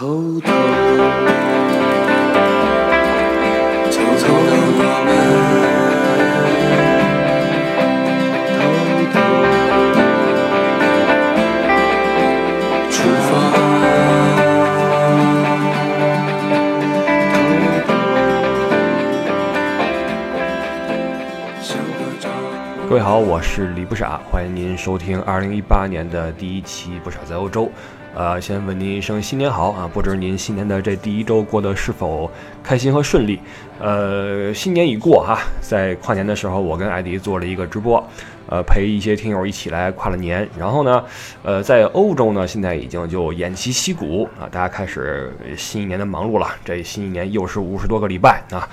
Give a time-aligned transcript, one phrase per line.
[0.00, 0.06] 偷
[0.40, 0.50] 偷，
[3.90, 4.89] 偷偷。
[22.90, 27.66] 各位好，我是李不傻，欢迎您收听二零一八年的第一期《不傻在欧洲》。
[28.16, 29.88] 呃，先问您一声新年好啊！
[29.94, 32.28] 不知您新年的这第一周过得是否
[32.64, 33.38] 开心和顺利？
[33.78, 38.04] 呃，新年已过哈，在跨年的时候，我跟艾迪做了一个直播，
[38.48, 40.48] 呃，陪一些听友一起来跨了年。
[40.58, 41.04] 然后呢，
[41.44, 46.48] 呃，在欧洲呢，现在已经就偃旗息鼓啊，大家开始新一年的忙碌了。
[46.64, 48.68] 这新一年又是五十多个礼拜啊。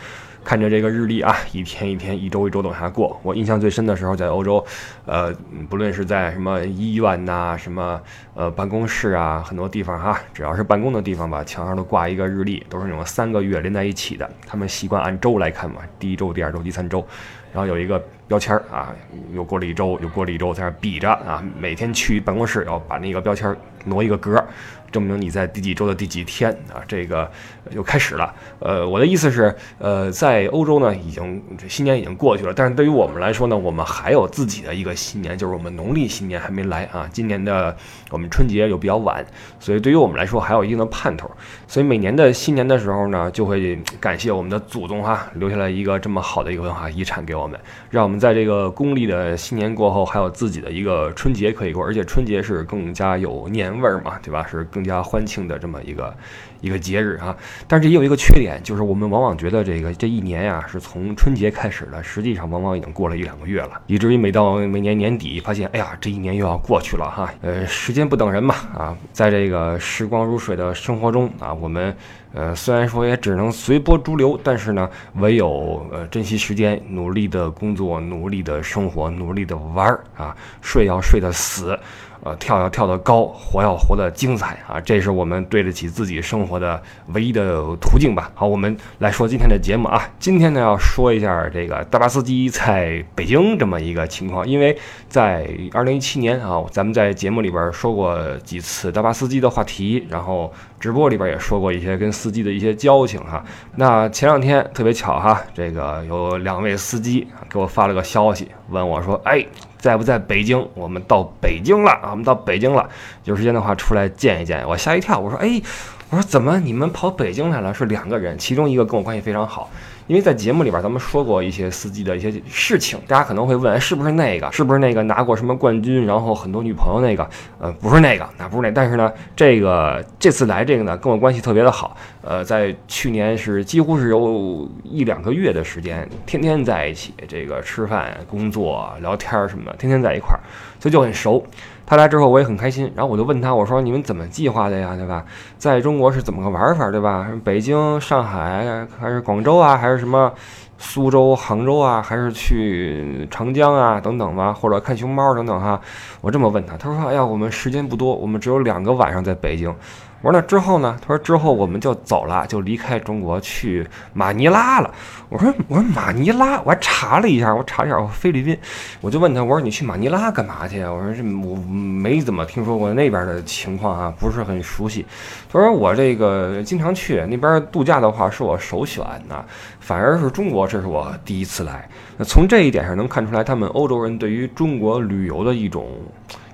[0.47, 3.19] 看着这个日历啊， 一天一天、一周一周的往下过。
[3.21, 4.65] 我印象最深的时候，在欧洲，
[5.05, 5.29] 呃，
[5.69, 8.01] 不论是在什么医院呐、什么
[8.33, 14.29] 呃办公室啊，很多地方哈，只要是办公的地方吧，墙上都挂一个日历，都是那种三个月连在一起的。
[14.45, 17.05] 他们习惯按周来看嘛，第一周、第二周、第三周，
[17.51, 18.95] 然后有一个标签啊，
[19.33, 24.47] 又过了一周，又过了一周，在那比着啊，每天去办公室要把那个标签挪一个格儿。
[24.91, 27.29] 证明你在第几周的第几天啊，这个
[27.71, 28.33] 又开始了。
[28.59, 37.07] 呃，我的意思是，呃，在欧洲呢，已经新年已经过去了，但是对于我们来说呢，我们还有自己的一个新年，就是我们农历新年还没来啊。
[37.11, 37.75] 今年的
[38.09, 39.25] 我们春节又比较晚，
[39.59, 41.29] 所以对于我们来说还有一定的盼头。
[41.67, 54.45] 所以每年的新年的时候呢，就会感谢我们的祖宗哈，留下来一个这么好的一个文化遗产给我们，让我们在这个公历的新年过后，还有自己的一个春节可以过，而且春节是更加有年味儿嘛，对吧？
[54.49, 56.15] 是更加欢庆的这么一个
[56.61, 57.35] 一个节日啊。
[57.67, 67.33] 但是也有一个缺点，就是我们往往觉得这个这一年呀是从春节开始的，实际上往往已经过了一两个月了，以至于每到每年年底，发现哎呀，这一年又要过去了哈。
[67.41, 71.95] 呃，时间不等人嘛啊，在这个时光如水的生活中啊，我们
[72.33, 81.77] 呃虽然说也只能随波逐流，但是呢，唯有呃珍惜时间，努力的工作，努力的生活，努力的玩儿啊，睡要睡得死。
[82.23, 84.81] 呃，跳要跳得高，活要活得精彩啊！
[84.81, 86.81] 这是我们对得起自己生活的
[87.13, 88.31] 唯一的途径吧。
[88.33, 90.09] 好，我们来说今天的节目啊。
[90.19, 94.77] 今天呢，要说一下这个大巴司机在北京这么一个情况，因为
[95.07, 103.43] 在二零一七年啊，咱们在节目里边说过几次大巴司机的话题，然后直播里边也说过一些跟司机的一些交情哈。
[103.75, 109.45] 那前两天特别巧哈，这个有两位司机给我发了个消息，问我说：“哎。”
[109.77, 110.67] 在不在北京？
[110.73, 112.09] 我们到北京了啊！
[112.09, 112.89] 我们到北京了，
[113.25, 114.67] 有时间的话出来见一见。
[114.67, 115.61] 我吓一跳，我说：“哎，
[116.09, 117.71] 我说怎么你们跑北京来了？
[117.71, 119.69] 是两个人，其中一个跟我关系非常好。
[120.07, 124.51] 因为在节目里边咱们说过一些司机的一些事情，大家可能会问，是不是那个？
[124.51, 127.29] 是不是那个拿过什么冠军，然后很多女朋友那个？
[127.59, 128.71] 呃，不是那个，那不是那。
[128.71, 130.03] 但是呢，这个。
[130.19, 130.83] 这次来这个。
[130.83, 131.95] 呢，跟我关系特别的好。
[132.21, 135.31] 呃，在去年是几乎是有一两个。
[135.37, 137.61] 月的时间，天天在一起，这个。
[137.61, 140.39] 吃饭、工作、聊天什么的，天天在一块儿，
[140.79, 141.45] 所以就很熟。
[141.89, 145.23] 他来之后我也很开心，然后我就问他，我说你们怎么计划的呀，对吧？
[145.57, 147.25] 在中国是怎么个玩法，对吧？
[147.45, 150.33] 北京、上海还是广州啊，还是什么
[150.77, 155.79] 苏州、杭州啊，还是去长江啊等等吧，或者看熊猫等等哈？
[156.19, 159.73] 我这么问他，他说：哎呀，我们时间不多，我们只有两个晚上在北京。
[160.21, 160.97] 我说那之后呢？
[160.99, 164.91] 他说之后我们就走了，就离开中国去马尼拉了。
[165.29, 168.57] 我说我说马尼拉，我还查了一下，我查一下菲律宾，
[168.99, 170.91] 我就问他，我说你去马尼拉干嘛去啊？
[170.91, 175.05] 我说这我没怎么听说过那边的情况啊，不是很熟悉。
[175.51, 179.45] 他说我这个经常去那边度假的话是我首选呐，
[179.79, 181.87] 反而是中国这是我第一次来。
[182.17, 185.87] 那从这一点上能看出来，他们欧洲人对于中国旅游的一种。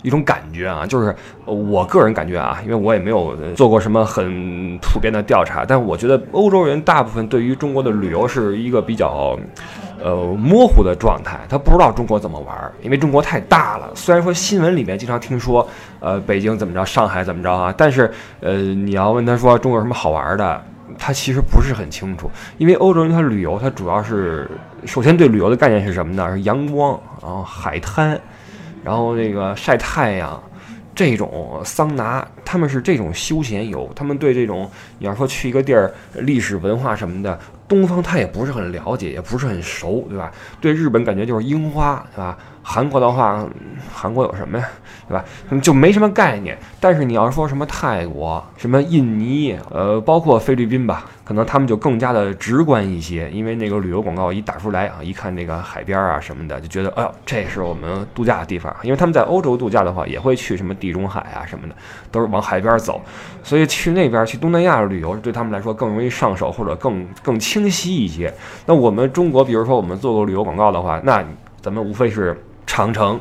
[0.04, 1.16] 一种感觉啊，就是
[1.46, 9.36] 我个人感觉啊，因为我也没有做过什么很普遍的调查，但我觉得欧洲人大部分对于中国的旅游是一个比较，
[10.04, 13.90] 呃模糊的状态，他不知道中国怎么玩，因为中国太大了。
[13.96, 15.66] 虽然说新闻里面经常听说，
[16.02, 20.62] 呃北京怎么着，上海怎么着啊，但是呃你要问他说中国有什么好玩的，
[21.00, 24.52] 他其实不是很清楚，因为欧洲人他旅游他主要是
[24.86, 26.30] 首先对旅游的概念是什么呢？
[26.30, 28.20] 是阳光，然后海滩。
[28.84, 30.42] 然后那个晒太阳，
[30.94, 33.90] 这种桑拿，他们是这种休闲游。
[33.96, 34.70] 他们对这种
[35.00, 40.32] 你要说去一个地儿，历史文化什么的，东方他也不是很了解，也不是很熟，对吧？
[40.60, 42.38] 对日本感觉就是樱花，对吧？
[42.64, 43.46] 韩国的话，
[43.94, 44.66] 韩国有什么呀？
[45.08, 45.24] 对吧？
[45.62, 46.58] 就没什么概念。
[46.80, 58.74] 但是你要说什么泰国、什么印尼，呃，包括菲律宾吧，可能他们就更加的直观一些，因为那个旅游广告一打出来啊，一看那个海边啊什么的，就觉得哎呦，这是我们度假的地方。
[58.82, 61.76] 因为他们在欧洲度假的话，也会去什么地中海啊什么的，
[62.12, 63.02] 都是往海边走，
[63.44, 68.34] 所以去那边去东南亚旅游对他们来说更容易上手，或者更更清晰一些。
[68.66, 71.22] 那我们中国，比如说我们做过旅游广告的话，那
[71.62, 73.20] 咱们无非是长城。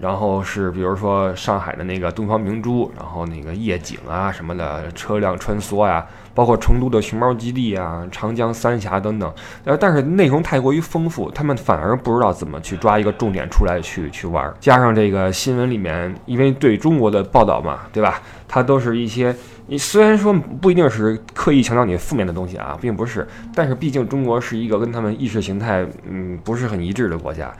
[0.00, 9.34] 然后是比如说上海的那个东方明珠，然后那个夜景啊什么的，车辆穿梭呀，包括成都的熊猫基地啊、长江三峡等等。
[9.64, 14.54] 呃，但是内容太过于丰富，他们反而不知道怎么去抓一个重点出来去去玩。
[14.60, 18.22] 加上这个新闻里面，因为对中国的报道嘛，对吧？
[18.46, 19.34] 它都是一些
[19.66, 27.52] 你虽然说不一定是刻意强调你负面的东西啊，并不是，但是毕竟中国是一个跟他们意识形态嗯不是很一致的国家。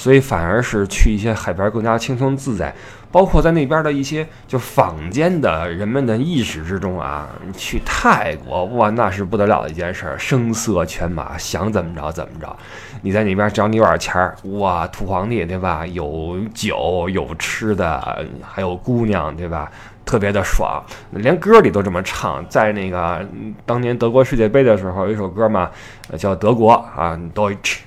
[0.00, 2.74] 所以反而是去一些海边更加轻松自在，
[3.12, 12.56] 包括在那边的一些就坊间的人们的意识之中啊，去泰国哇，那是不得了的一件事儿，声色犬马，想怎么着怎么着。
[13.02, 15.86] 你在那边只要你有点钱儿，哇，土皇帝对吧？
[15.86, 19.70] 有酒有吃的，还有姑娘对吧？
[20.06, 22.42] 特别的爽，连歌里都这么唱。
[22.48, 23.22] 在那个
[23.66, 25.70] 当年德国世界杯的时候，有一首歌嘛，
[26.16, 27.80] 叫德国啊，Deutsch。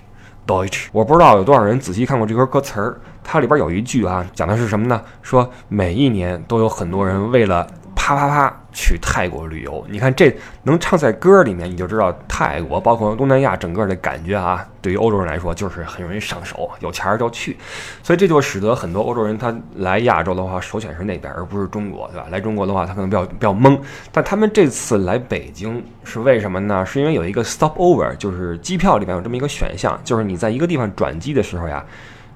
[0.45, 5.01] Deutsch，我不知道有多少人仔细看过这歌歌词儿，它里边有一句啊，讲的是什么呢？
[5.21, 7.65] 说每一年都有很多人为了
[8.03, 9.81] 啪啪啪去泰国旅游。
[9.87, 17.55] 你看这能唱在歌里面，你就知道泰国包括东南亚整个的感觉啊，对于欧洲人来说就是很容易上手，有钱儿就去。
[18.03, 22.27] 所以这就使得很多欧洲人他来亚洲的话，首选是那边，而不是中国，对吧？
[22.29, 23.79] 来中国的话，他可能比较比较懵。
[24.11, 26.85] 但他们这次来北京是为什么呢？
[26.85, 31.81] 是因为有一个 stopover，就是机票里面有这么一个选项，就是你在一个地方转机的时候呀，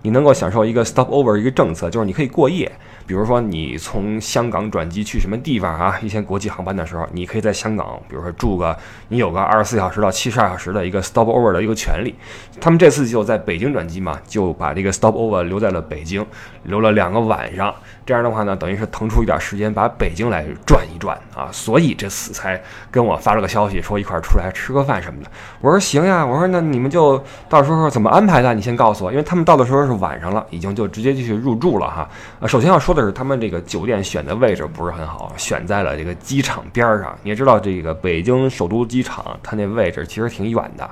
[0.01, 2.71] 你能够享受一个 stopover 一个政策，就是你可以过夜。
[3.07, 8.77] 比如说你从香港转机去什么地方啊，一些国际航班的时候，你可以在香港，比如说住个
[9.07, 12.13] 你有个二十四小时到七十二小时的一个 stopover 的一个权利。
[12.59, 16.25] 他们这次就在北京转机嘛，就把这个 stopover 留在了北京，
[16.63, 17.73] 留了两个晚上。
[18.07, 22.59] 这样的话呢，等于是腾出一点时间把北京来转一转啊，所以这次才
[22.89, 25.29] 跟我发了个消息说一块儿出来吃个饭什么的。
[25.59, 28.53] 我说行呀，我说那你们就到时候怎么安排的？
[28.55, 32.09] 你先告诉我，因为他们到的时候是晚上了，已经就直接就去入住了哈。
[32.39, 37.13] 呃，首先要说的是，他们这个酒店选的位置不是很好，选在了这个机场边上。
[37.23, 40.89] 你也知道，这个北京首都机场，它那位置其实挺远的。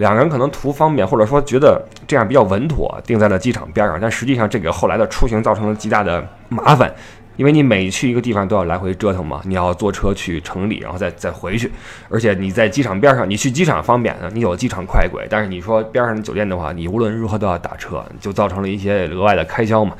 [0.00, 3.98] 两个人可能图方便，或者说觉得这样比较稳妥，定在了机场边上。
[4.00, 6.90] 但实际上，这给后来的出行造成了极大的麻烦，
[7.36, 11.70] 因为你每去一个地方都要来回折腾嘛，你要坐车去城里，然后再再回去。
[12.08, 19.94] 而且你在机场边上，你去机场方便，你有机场快轨，但是你说边上的酒店的话，你无论如何都要打车，就造成了一些额外的开销嘛。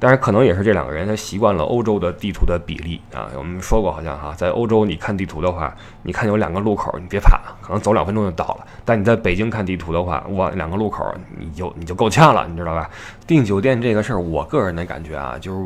[0.00, 3.28] 但是，可能也是这两个人他习惯了欧洲的地图的比例啊。
[3.36, 8.66] 我们说过，好像哈，在欧洲你看地图的话，你看有两个路口，你别怕，可能走两分钟就到了。
[8.84, 11.04] 但你在北京看地图的话，哇，两个路口
[11.38, 12.88] 你就你就够呛了，你知道吧？
[13.30, 15.58] 订酒店这个事儿，我个人的感觉啊，就是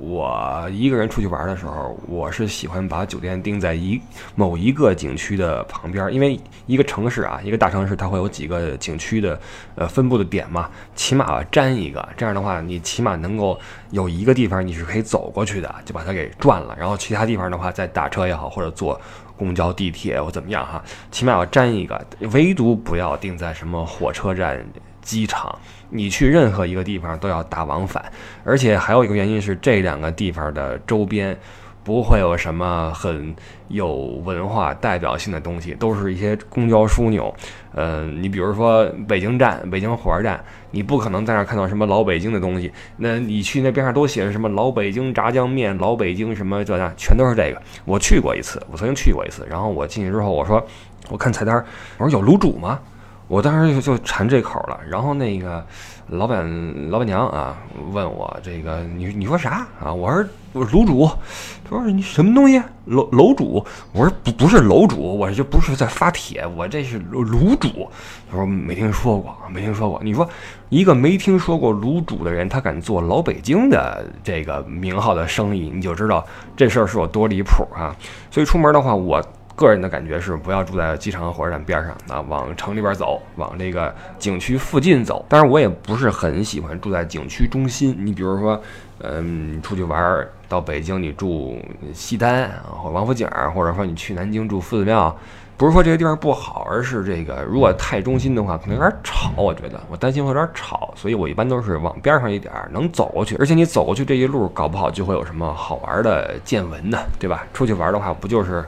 [0.00, 4.00] 我一个人出去玩的时候，我是喜欢把酒店定在一
[4.34, 9.38] 某一个景区的旁边，因为一个城市啊，一个大城市它会有几个景区的
[9.74, 13.60] 呃分布的点嘛，起码占一个，这样的话你起码能够
[13.90, 18.98] 有一个地方你是可以走过去的，就把它给转了，然后其他地方的话再打车也好，或者坐
[19.36, 22.02] 公交、地铁或怎么样哈，起码要占一个，
[22.32, 24.64] 唯独不要定在什么火车站、
[25.02, 25.54] 机场。
[25.96, 28.04] 你去任何一个地方都要打往返，
[28.42, 31.36] 而且还有一个原因是这两个地方的周边
[31.84, 33.32] 不会有什么很
[33.68, 33.94] 有
[34.24, 37.32] 文化代表性的东西，都是一些公交枢纽。
[37.74, 42.72] 呃，你比如说北京站、北京火车站，你不可能在那儿看到什么老北京的东西。
[42.96, 47.62] 那你去那边上都写着什么老北京炸酱面、老北京什么这那，全都是这个。
[47.84, 50.66] 我去过一次，我曾经去过一次，然后我进去之后，我说
[51.08, 51.64] 我看菜单，
[51.98, 52.80] 我说有卤煮吗？
[53.34, 55.66] 我当时就就馋这口了，然后那个
[56.06, 57.56] 老板老板娘啊
[57.90, 59.92] 问我这个你你说啥啊？
[59.92, 61.10] 我说我说卤煮，
[61.68, 63.66] 他说你什么东西楼楼主？
[63.92, 67.90] 我说不不是楼主，我这不是在发帖，我这是卤煮。
[68.30, 70.00] 他说没听说过，没听说过。
[70.04, 70.28] 你说
[70.68, 76.24] 一个没听说过卤煮的人，他敢做老北京的这个名号的生意，你就知道
[76.56, 77.96] 这事儿是有多离谱啊！
[78.30, 79.20] 所以出门的话，我。
[79.56, 85.24] 个人的感觉是不要住在机场和火车站边上啊，往城里边走，往这个景区附近走。
[85.28, 87.96] 当然，我也不是很喜欢住在景区中心。
[87.98, 88.60] 你比如说，
[89.00, 91.58] 嗯，出去玩儿到北京，你住
[91.92, 95.16] 西单或王府井，或者说你去南京住夫子庙。
[95.56, 99.30] 不是说这个地方不好，而是这个如果太中心的话，可能有点吵。
[99.36, 103.36] 我觉得我担心会有点吵，所以我一般都是往边上一点儿能走过去。
[103.36, 107.46] 而且你走过去这一路，搞不好就会有什么好玩的见闻呢，对吧？
[107.52, 108.64] 出去玩的话，不就是，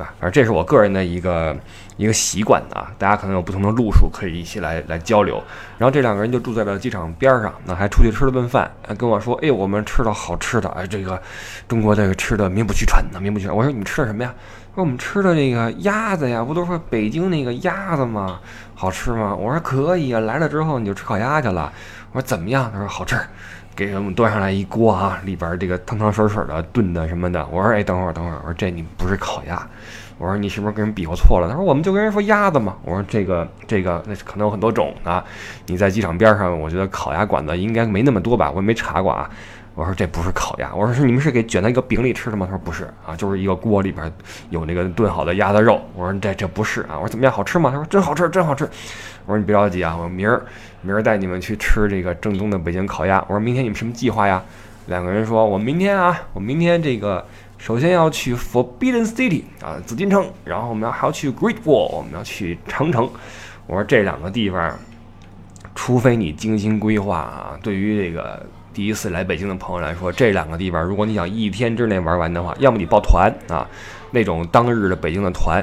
[0.00, 0.14] 对吧？
[0.18, 1.54] 反正这是我个人的一个
[1.98, 2.90] 一个习惯啊。
[2.96, 5.42] 大家可能有不同的路数，可以一起来来交流。
[5.76, 11.20] 然后这两个人就住在了机场边上，那还出去吃了顿饭，还跟我说：“哎，我们吃了好吃的，哎，这个
[11.68, 14.34] 中国这个吃的名不虚传的，名不虚传。”我说：“你们吃的什么呀？”
[14.74, 18.40] 说我们吃的这个鸭子呀，不都说北京那个鸭子吗？
[18.74, 19.34] 好吃吗？
[19.34, 21.70] 我说可以啊，来了之后你就吃烤鸭去了。
[22.12, 22.70] 我说怎么样？
[22.72, 23.16] 他说好吃，
[23.74, 27.46] 给我们端上来一锅啊，里边这个汤汤水水的炖的什么的。
[27.50, 29.66] 我说哎，等会儿等会儿，我说这你不是烤鸭。
[30.18, 31.48] 我说你是不是跟人比划错了？
[31.48, 32.76] 他说我们就跟人说鸭子嘛。
[32.84, 35.24] 我说这个这个那可能有很多种啊。
[35.66, 39.30] 你在机场边上，我觉得烤鸭馆子应该没那么多吧，我也没查过啊。
[39.76, 42.44] 我说这不是烤鸭，我说是你们是给卷在一个饼里吃的吗？
[42.44, 44.12] 他说不是啊，就是一个锅里边
[44.50, 45.80] 有那个炖好的鸭子肉。
[45.94, 47.70] 我说这这不是啊，我说怎么样好吃吗？
[47.70, 48.64] 他说真好吃，真好吃。
[49.24, 50.44] 我说你别着急啊，我明儿
[50.82, 53.20] 明儿带你们去吃这个正宗的北京烤鸭。
[53.22, 54.42] 我说明天你们什么计划呀？
[54.86, 57.24] 两个人说，我明天啊，我明天这个
[57.56, 63.08] 首先要去 Forbidden City 啊，紫禁城，然后我们要还要去 Great Wall，我们要去长城。
[63.66, 64.76] 我说这两个地方，
[65.74, 68.44] 除非你精心规划啊，对于这个。
[68.72, 73.66] 第一次来北京的朋友来说，这两个地方，如果你想一天之内玩完的话，要么你报团啊，
[74.12, 75.60] 那种当日的北京的团，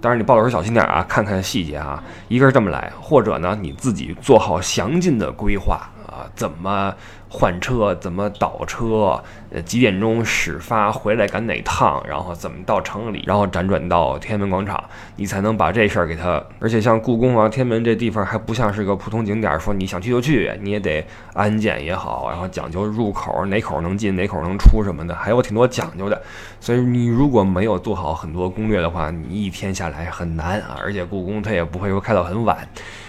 [0.00, 2.02] 当然你报的时候小心点啊，看看细节啊。
[2.28, 5.88] 一个是这么来，或者呢，你自己做好详尽的规划，
[6.34, 6.94] 怎么？
[7.30, 9.22] 换车怎么倒车？
[9.50, 10.90] 呃，几点钟始发？
[10.90, 12.02] 回来赶哪趟？
[12.08, 13.22] 然后怎么到城里？
[13.26, 14.82] 然后辗转到天安门广场，
[15.16, 16.42] 你才能把这事儿给他。
[16.58, 26.22] 而且像故宫啊、天安门这地方还不像是个普通景点，说你想去就去，你也得安检也好，然后讲究入口哪口能进，哪口能出什么的，还有挺多讲究的。
[26.60, 30.78] 所以你如果没有做好很多攻略的话，你一天下来很难啊。
[30.80, 32.66] 而且故宫它也不会说开到很晚。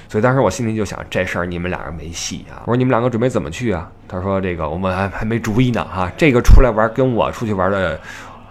[0.10, 2.66] 所以当时我心里就想，这事儿你们俩人没戏啊！
[2.66, 3.88] 我说你们两个准备怎么去啊？
[4.08, 6.12] 他说这个我们还还没主意呢哈。
[6.18, 8.02] 这个出来玩跟我出去玩的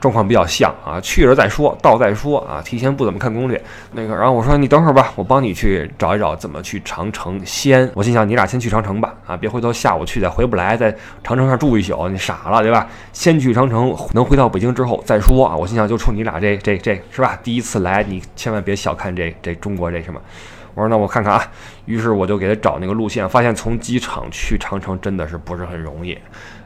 [0.01, 3.61] 状况比较像啊，去了再说，到再说啊，提前不怎么看攻略。
[3.91, 7.45] 那个，然后我说你等会儿吧，我帮你去找一找怎么去长城。
[7.45, 12.87] 先，我心想你俩先去长城吧啊，别回头下午去再回不来，在长城上住一宿，你傻了对吧？
[13.13, 15.57] 先去长城，能回到北京之后再说啊。
[15.57, 17.37] 我心想就冲你俩这这这是吧？
[17.43, 20.21] 第一次来，你千万别小看这这中国这什么。
[20.79, 21.45] 我说那我看看啊，
[21.87, 26.17] 于是我就给他找那个路线，发现从机场去长城真的是不是很容易，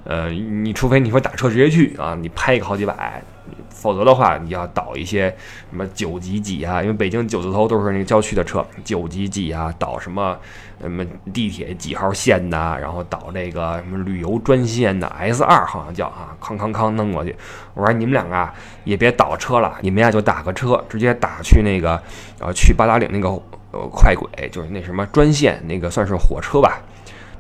[0.04, 3.22] 呃，你除非你说打车直接去啊，你拍一个好几百，
[3.70, 5.34] 否则的话你要倒一些
[5.70, 10.36] 什么九几几啊，因为北京九字头都是那个郊区的车，九几几啊，倒什么
[10.82, 11.02] 什么
[11.32, 17.34] 地铁几号线的，然后倒那个什么旅游专线的 S 二好像叫啊，康康康弄过去。
[17.72, 18.52] 我说你们两个啊
[18.84, 21.98] 也别倒车了，你们呀就打个车，直接打去那个
[22.40, 23.42] 呃去八达岭那个。
[23.72, 26.80] 呃，快轨就是那什么专线，那个算是火车吧，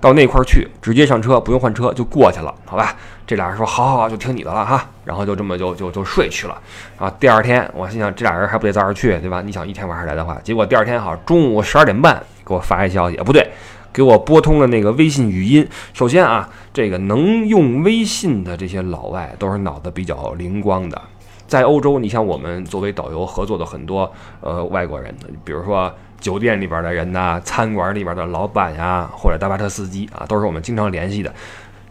[0.00, 2.96] 到那块儿去，直接上车，不用换车就过去了，好吧？
[3.26, 4.88] 这俩人说好，好，好，就听你的了哈。
[5.04, 6.60] 然后就这么就就就睡去了。
[6.98, 9.42] 啊第二天，我心想这俩人还不得早点去，对吧？
[9.42, 13.46] 你想一天玩下来的话，结果第二天好中午十二点半给我发一消息，不对，
[13.92, 15.68] 给我拨通了那个微信语音。
[15.92, 21.00] 首先啊，这个能用微信的这些老外都是脑子比较灵光的。
[21.46, 24.10] 在欧洲，你像我们作为导游合作的很多
[24.40, 25.92] 呃外国人，比如说。
[26.22, 31.34] 酒店里边的人呐，餐馆里边的老板呀，或者大巴车司机啊，都是我们经常联系的。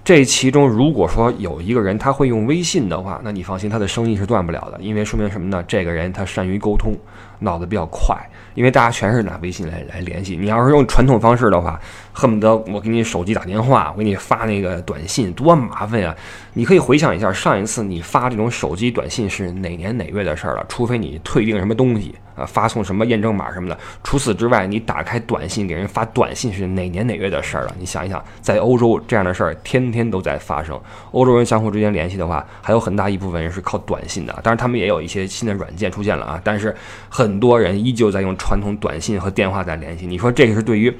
[0.03, 5.63] 这其中，如果说有一个人他会用微信的话，那你放心，他的生意是断不了的，因为说明什么呢？
[5.67, 6.91] 这个人他善于沟通，
[7.37, 8.17] 脑子比较快。
[8.55, 11.79] 因为大家全是拿微信来来联系，你要是用传统方式的话，
[12.13, 16.15] 恨不得我给你手机打电话，我给你发那个短信，多麻烦呀！
[16.53, 20.65] 你可以回想一下，上一次你发这种手机短信是哪年哪月的事儿了？
[20.67, 23.77] 除非你退订什么东西啊，发送什么验证码什么的。
[24.03, 27.75] 除此之外，你打开短信给人发短信是哪年哪月的事儿了？
[27.79, 30.77] 你想一想，在欧洲这样的事儿天天都在发生。
[31.11, 36.75] 欧洲人相互之间联系的话，还有很大一部分人是靠短信的，当然他们也有一些新的软件出现了啊，但是
[37.07, 38.35] 很多人依旧在用。
[38.41, 40.91] 传统短信和电话在联系，你说这个是对于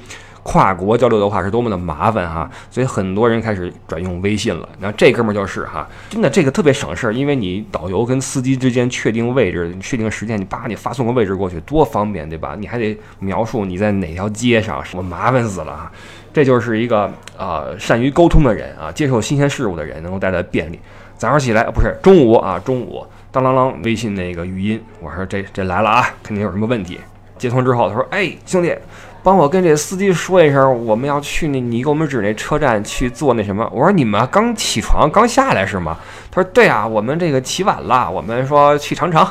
[0.43, 4.67] 跨国交流的话是多么的麻烦哈，所以很多人开始转用微信了。
[4.79, 12.55] 那这哥们儿就是哈，真的这个特别省事儿，因为你导游跟司机之间确定位置、确定时间，你叭你发送个位置过去多方便，对吧？
[12.60, 15.91] 你还得描述你在哪条街上，我麻烦死了啊！
[16.33, 20.79] 这就是一个呃善于沟通的人啊，接受新鲜事物的人能够带来便利。
[21.17, 23.05] 早上起来不是中午啊，中午。
[23.31, 27.00] 当啷啷，微信那个语音，我说这这来了啊，肯定有什么问题。
[27.38, 28.75] 接通之后，他说：“哎，兄弟，
[29.24, 35.98] 帮我跟这司机说一声，我们要去那你给我们指那车站去坐那什么。”我说：“你们刚起床刚下来是吗？”
[36.32, 39.25] 他说：“对啊，我们这个起晚了，我们说去长城。”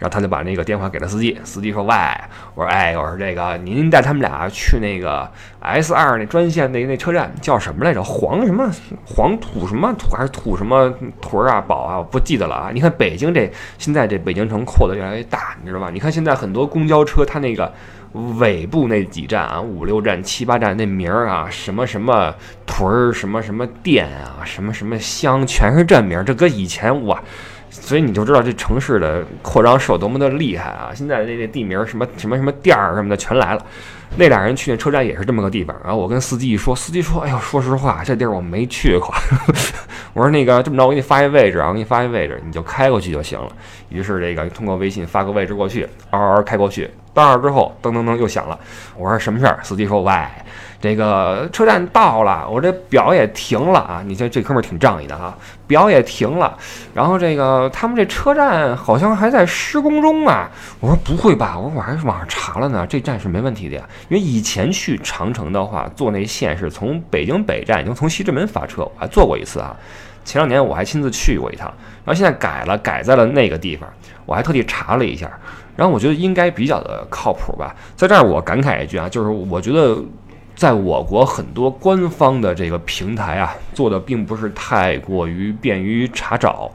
[0.00, 1.94] 然后他就把那个电话给了司机，司机说：“喂，
[2.54, 5.30] 我说哎，我说这个您带他们俩去那个
[5.60, 8.02] S 二那专线那那车站叫什么来着？
[8.02, 8.70] 黄什么
[9.04, 11.98] 黄土什么土还是土什么屯啊宝啊？
[11.98, 12.70] 我不记得了啊！
[12.72, 15.90] 你看北京这现在这北京城扩得越来越大，你知道吧？
[15.92, 17.70] 你看现在很多公交车它那个
[18.38, 22.34] 尾部那几站啊，五六站、七八站那名儿啊，什么什么
[22.66, 26.24] 屯儿，什么什么店啊，什么什么乡，全是站名。
[26.24, 27.20] 这搁以前哇。”
[27.72, 30.90] 所以你就知道这城市的扩张是有多么的厉害啊！
[30.92, 33.64] 现在这这地名什么什么什么店儿什么的全来了。
[34.16, 35.74] 那俩人去那车站也是这么个地方。
[35.84, 39.14] 然后我跟司机一说，司机说：“哎呦，说实话，这地儿我没去过。
[40.14, 43.48] ”我说：“那个这么着，我给你发一位置啊，我给你发一位置，你就开过去就行了。”
[43.88, 46.90] 于是这个通过微信发个位置过去，嗷嗷开过去。
[47.12, 48.58] 到那儿之后，噔噔噔又响了。
[48.96, 50.12] 我说：“什么事儿？”司机说：“喂。”
[50.82, 54.02] 这个车站到了，我这表也停了啊！
[54.02, 55.36] 你这这哥们儿挺仗义的啊，
[55.66, 56.56] 表也停了。
[56.94, 60.48] 然后这个他们这车站好像还在施工中啊。
[60.80, 61.58] 我说不会吧？
[61.58, 63.82] 我说我还网上查了呢，这站是没问题的呀。
[64.08, 69.76] 因为以前去长城的话，坐那线是从北京北站，已经从西直门发车，我还坐过一次啊。
[70.24, 71.66] 前两年我还亲自去过一趟，
[72.04, 73.86] 然后现在改了，改在了那个地方，
[74.24, 75.30] 我还特地查了一下，
[75.76, 77.74] 然后我觉得应该比较的靠谱吧。
[77.96, 79.98] 在这儿我感慨一句啊，就是我觉得。
[80.56, 86.70] 在我国很多官方的这个平台啊，做的并不是太过于便于查找。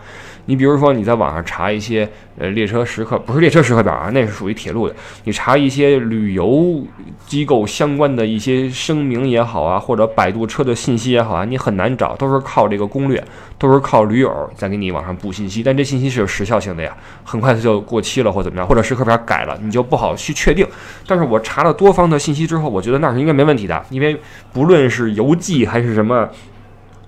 [0.45, 4.95] 你比如说，你在网上查一些呃列车时刻，不是列车时刻表啊，那是属于铁路的。
[5.23, 6.85] 你查一些旅游
[7.25, 13.23] 机构相关的一些声明也好啊，或者摆渡车的信息也好啊，你很难找，都是靠这个攻略，
[13.57, 15.63] 都是靠驴友在给你往上布信息。
[15.63, 20.67] 但这信息是有时效性的呀，很快它就过期了或怎么样，或者时刻表改了，你就不好去确定。
[21.07, 24.15] 但是我查了多方的信息之后，我觉得那是应该没问题的，因为
[24.53, 26.29] 不论是邮寄还是什么。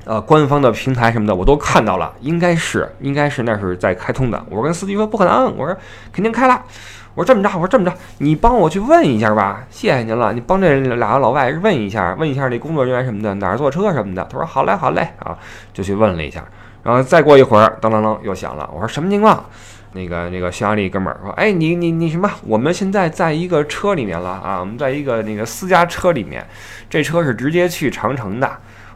[0.07, 4.41] 呃，官方的平台什么的我都看到了，应该是，应该是那是在开通的。
[4.49, 5.75] 我跟司机说不可能，我说
[6.13, 6.63] 肯定开了。
[7.13, 14.23] 我说这么着，我说这么着，你帮我去问一下吧，谢谢您了，你帮这俩老外问一下，问一下这工作人员什么的哪儿坐车什么的。
[14.31, 15.37] 他说好嘞，好嘞啊，
[15.73, 16.41] 就去问了一下。
[16.83, 18.69] 然后再过一会儿，当当当又响了。
[18.73, 19.43] 我说什么情况？
[19.91, 22.31] 那个那个匈牙利哥们儿说，哎，你你你什么？
[22.45, 26.47] 我们现在在一个车里面了啊，我们在一个那个私家车里面，
[26.89, 28.49] 这车是直接去长城的。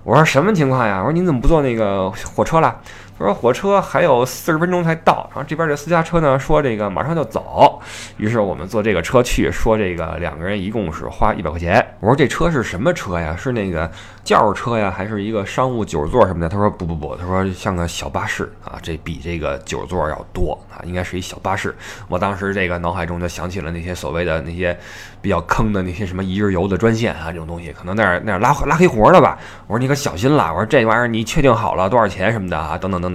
[0.04, 0.98] 我说什么情况呀？
[1.00, 2.76] 我说你怎么不坐那个火车了？
[3.22, 7.80] 他说火车还有四十分钟才到，然后这边这私家车呢说这个马上就走，
[8.18, 11.86] 于是我们坐这个车去，说这个两个人一共是花一百块钱。
[12.00, 13.36] 我说这车是什么车呀？
[13.38, 13.90] 是那个
[14.24, 16.50] 轿车呀，还是一个商务九座什么的？
[16.50, 21.76] 他说不不不，他说像个小巴士啊，这比这个九座要多啊，应该是一小巴士。
[22.08, 24.76] 我当时这个脑海中就想起了那些所谓的那些
[25.22, 29.38] 比较坑的那些什么一日游的专线啊，这种东西可能那儿那儿拉拉黑活的吧。
[29.68, 32.76] 我说你可小心了，我说这玩意儿你确定好了多少钱什么的啊？
[32.76, 33.11] 等等等。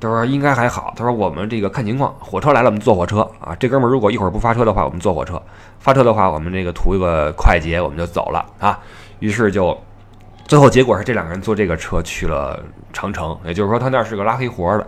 [0.00, 0.92] 他说应该还好。
[0.96, 3.54] 他说我们这个看情况，火车来了我们坐火车啊。
[3.58, 5.36] 这哥们儿如果一会儿不发车的话，我们坐火车；
[5.78, 8.78] 发车的话，我们这个图一个快捷，我们就走了啊。
[9.20, 9.78] 于是就
[10.46, 12.60] 最后结果是这两个人坐这个车去了
[12.92, 14.86] 长城，也就是说他那是个拉黑活的。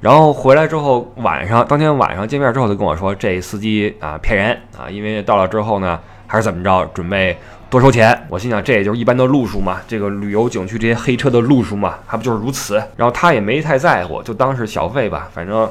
[0.00, 7.36] 然后回来之后晚上，当天晚上见面之后就跟我说，这司机啊骗人啊，因为到了之后呢还是怎么着准备。
[7.72, 12.74] 多收钱，我心想这也就是一般的路数嘛，这个旅游景区这些黑车的路数嘛，还不就是如此？
[12.96, 15.66] 然后他也没太在乎，就当是小费吧，反正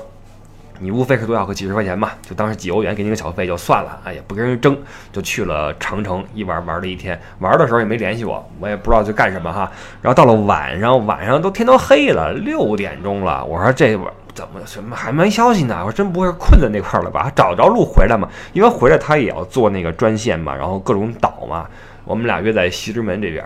[0.80, 4.76] 你无非是多要个几十块钱嘛，就当是几欧元给你个小费就算了，哎，也不跟人争，
[5.14, 9.72] 就去了长城一玩玩了一天，玩的时候也没联系我，我也不知道去干什么哈。
[10.02, 13.96] 然后到了晚上，晚上都天都黑了，六点钟了，我说这
[14.34, 15.76] 怎么什么还没消息呢？
[15.82, 17.32] 我说真不会困在那块了吧？
[17.36, 18.28] 找着路回来嘛？
[18.54, 21.68] 因为回来他也要坐那个专线嘛，然后各种倒嘛。
[22.06, 23.44] 我们俩约在西直门这边，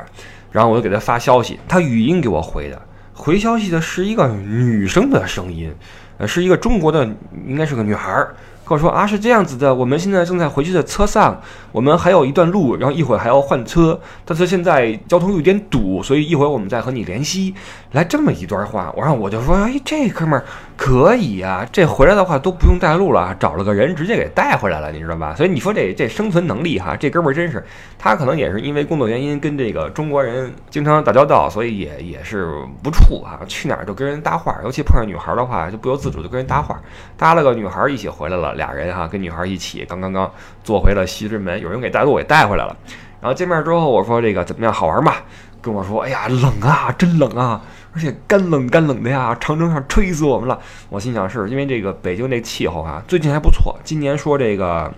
[0.51, 2.81] 然后我就给他发消息，他语音给我回的，
[3.13, 5.73] 回消息的是一个女生的声音，
[6.17, 7.05] 呃，是一个中国的，
[7.47, 8.35] 应该是个女孩儿。
[8.67, 11.39] 跟我说啊，是这样子的，我们现在正在回去的车上，
[11.71, 17.53] 我们还有一段路，然后一会儿还要换车，但是现在交通有点堵，所以一会儿我们再和你联系。
[17.91, 20.43] 来这么一段话，我让我就说，哎，这哥们儿
[20.77, 25.33] 可以呀，这回来的话都不用带路了，找了个人直接给带回来了，你知道吧？
[25.33, 27.63] 所以你说这这生存能力哈，这哥们儿真是，
[27.97, 36.79] 他可能也是因为工作原因跟这个中国人经常打交道，所以也也是不怵啊，去哪儿就跟人搭话，尤其碰上女孩的话，就不由自主就跟人搭话，
[37.17, 38.53] 搭了个女孩一起回来了。
[38.55, 40.29] 俩人哈跟女孩一起，刚刚刚
[40.63, 42.75] 坐回了西直门，有人给带路给带回来了。
[43.21, 45.13] 然后见面之后，我说这个怎么样，好玩吗？
[45.61, 47.61] 跟我说，哎呀，冷啊，真冷啊。
[47.95, 50.59] 而且干冷干冷的呀，长城上吹死我们了。
[50.89, 54.93] 我心想是因为这个北京这气候啊，最近还不错，今年说这个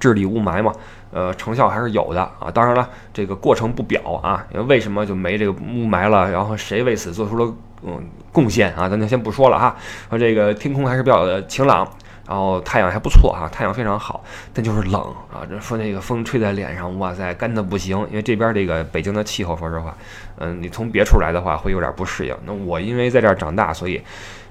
[0.00, 0.72] 治理雾霾嘛。
[1.10, 2.50] 呃，成效还是有的啊。
[2.52, 6.30] 当然了，这个过程不表啊，为什么就没这个雾霾了？
[6.30, 7.98] 然后谁为此做出了嗯
[8.30, 8.90] 贡献啊？
[8.90, 9.74] 咱就先不说了哈。
[10.10, 11.88] 说这个天空还是比较晴朗，
[12.28, 15.00] 然后太阳还不错哈，太阳非常好，但就是冷
[15.32, 15.42] 啊。
[15.48, 17.98] 这说那个风吹在脸上，哇塞，干的不行。
[18.10, 19.96] 因为这边这个北京的气候，说实话，
[20.38, 22.36] 嗯，你从别处来的话会有点不适应。
[22.44, 24.00] 那我因为在这儿长大，所以。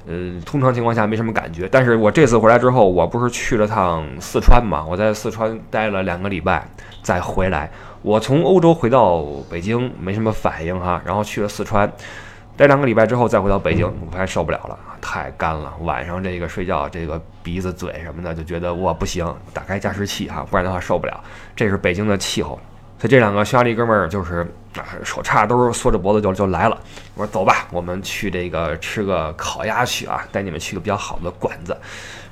[0.09, 4.81] 呃，通常情况下没什么感觉，但是我这次回来之后，我不是去了趟四川嘛？
[4.87, 6.65] 我在四川待了两个礼拜，
[7.01, 7.69] 再回来。
[8.03, 11.91] 我从欧洲回到北京没什么反应哈，然后去了四川，
[12.57, 15.71] 待两个礼拜之后再回到北京，我发现受不了了，太干了。
[15.81, 21.23] 晚上这个睡觉，这个鼻子、嘴什么的，就觉得我不行，打开加湿器哈，不然的话受不了。
[21.55, 22.59] 这是北京的气候。
[22.99, 24.41] 所以这两个匈牙利哥们儿就是
[24.75, 26.75] 啊，手叉兜缩着脖子就就来了。
[27.13, 31.77] 我说走吧，我们去这个吃个烤鸭去啊，带你们去个比较好的馆子，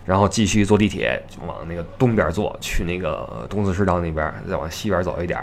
[0.05, 5.39] 然后继续坐地铁往那个东边坐，去那个东四食道那边，再往西边走一点。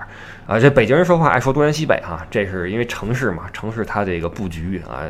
[0.46, 5.03] 啊，这北京人说话爱说东南西北哈，这是因为城市嘛，城市它这个布局啊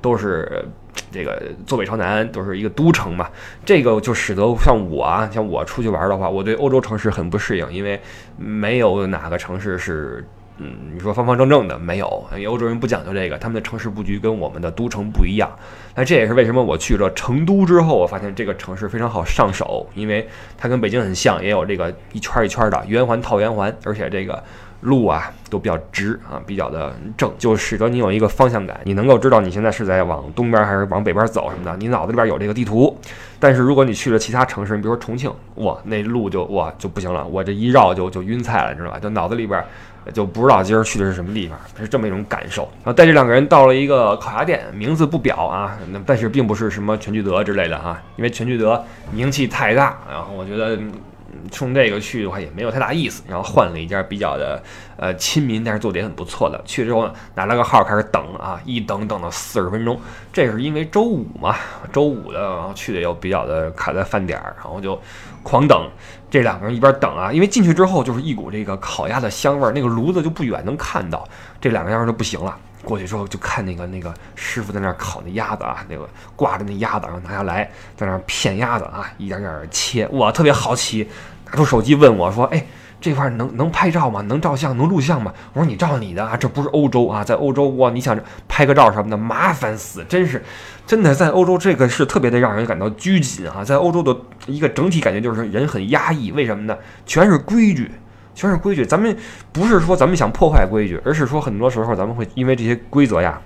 [0.00, 0.64] 都是。
[1.12, 3.28] 这个坐北朝南都是一个都城嘛，
[3.64, 8.00] 这个就使得像我啊，像我出去玩的话，我对欧洲城市很不适应，因为
[8.36, 10.24] 没有哪个城市是，
[10.62, 12.06] 嗯，你说方方正正的，没有，
[12.48, 15.50] 欧洲人不讲究这个，他们的城市布局跟我们的都城不一样。
[15.94, 24.42] 那这也是为什么我去了成都之后，我发现这个城市非常好上手，因为它跟北京很像，也有这个一圈一圈的圆环套圆环，而且这个。
[24.82, 32.98] 路啊都比较直啊，比较的正，就使得你有一个方向感，你能够知道你现在是在往东边还是往北边走什么的，你脑子里边有这个地图。
[33.38, 38.98] 但是如果你去了其他城市，你比如说重庆，哇，那路就哇就不行了，我这一绕就就晕菜了，你知道吧？
[38.98, 39.62] 就脑子里边
[40.12, 42.62] 就不知道今儿去的是什么地方，是这么一种感受。
[42.82, 50.78] 然后带这两个人到了一个烤鸭店，名字不表啊，但是并不是什么全聚德之类的哈，因为全聚德名气太大，然后我觉得。
[51.50, 54.62] 冲这个去的话也没有太大意思，然后换了一家比较的
[54.96, 56.60] 呃亲民，但是做的也很不错的。
[56.64, 59.98] 去之后拿了个号开始等啊，一等等了四十分钟。
[60.32, 61.56] 这是因为周五嘛，
[61.92, 65.00] 周五的，然后去的又比较的卡在饭点儿，然后就
[65.42, 65.88] 狂等。
[66.30, 71.28] 这两个人一边等啊，因为进去之后就是一股这个烤鸭的香味儿，那个炉子就不远能看到。
[71.60, 72.56] 这两个人就不行了。
[72.82, 80.08] 过去之后就看那个那个师傅在那儿烤那鸭子啊，那个挂着那鸭子，然后拿下来在那儿片鸭子啊，一点点切。
[80.10, 81.06] 我特别好奇，
[81.46, 82.64] 拿出手机问我说：“哎，
[82.98, 84.22] 这块能能拍照吗？
[84.22, 84.74] 能照相？
[84.76, 90.42] 能录像吗？”我说：“你照你的啊，这不是欧洲啊，在欧洲哇，你想拍个照什么的麻烦死，真是
[90.86, 94.16] 真的在欧洲这个是特别的让人感到拘谨啊，在欧洲的
[94.46, 96.76] 一个整体感觉就是人很压抑，为什么呢？
[97.04, 97.90] 全是规矩。”
[98.40, 99.14] 全是规矩，咱们
[99.52, 103.38] 不是说咱们想破坏规矩，而是说很多时候咱们会因为这些规则呀，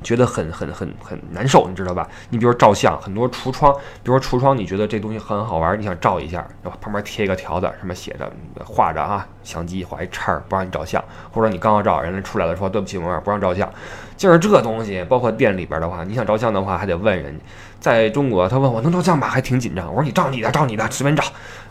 [0.00, 2.08] 觉得很很很很难受，你知道吧？
[2.30, 8.30] 你比如照相，很多橱窗，比如说橱窗，你觉得这东西很好玩，你想照一下，然后旁边贴一个条子，上面写着
[8.64, 13.68] 画着啊，相机画一叉儿不让你照相，或者你刚要照，人家出来了说对不起，我们不让照相，
[14.16, 15.04] 就是这东西。
[15.08, 17.44] 包括店里边的话，你想照相的话，还得问人家。
[17.80, 19.26] 在中国，他问我能照相吗？
[19.26, 19.88] 还挺紧张。
[19.88, 21.24] 我说你照你的，照你的，随便照。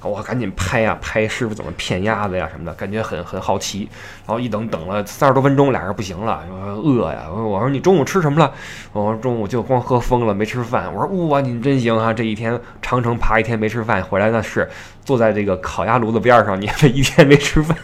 [0.10, 3.88] 我赶紧拍呀，拍师傅怎么骗鸭子呀什么的，感觉很很好奇。
[4.26, 6.44] 然后一等等了三十多分钟，俩人不行了，
[6.84, 7.30] 饿呀。
[7.32, 8.52] 我说你中午吃什么了？
[8.94, 10.94] 我说中午就光喝疯了，没吃饭。
[10.94, 12.12] 我说哇，你真行啊！
[12.12, 14.70] 这一天长城爬一天没吃饭，回来那是
[15.06, 17.78] 坐在这个烤鸭炉子边上，你这一天没吃饭。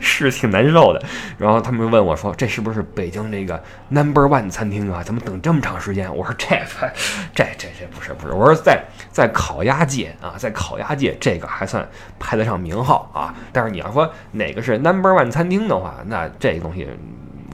[0.00, 1.02] 是挺难受的，
[1.38, 5.02] 然后他们问我说：“这是不是北京这个 Number One 餐厅啊？
[5.02, 6.46] 怎么等这么长时间？”我说：“这
[7.34, 11.86] 这这这不是不是，我说在在烤鸭界啊，在烤鸭界这个还算
[12.18, 13.34] 排得上名号啊。
[13.52, 16.88] 但是你要说哪个是 Number One 餐厅的话，那这东西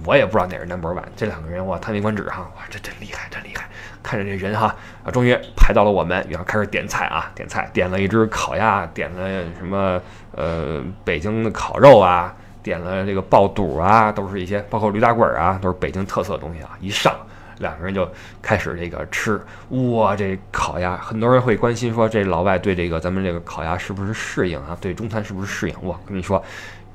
[0.05, 1.03] 我也不知道哪是 Number One。
[1.17, 3.69] 这两个人哇，叹为观止哈，哇，这真厉害，真厉害。
[4.09, 10.01] 看着这人哈啊，终于排到了我们，然后开始点菜啊，点菜，点了一只烤鸭，点了什么？”
[10.35, 16.71] 呃，北京的烤肉啊，点了这个爆肚啊，都是一些包括驴打滚啊，都是北京特色东西啊。
[16.81, 17.15] 一上，
[17.59, 24.75] 两个人就开始这个吃，哇，这烤鸭，很多人会关心说，这老外对这个咱们这个烤鸭是不是适应啊？
[24.81, 25.77] 对中餐是不是适应？
[25.83, 26.43] 我跟你说。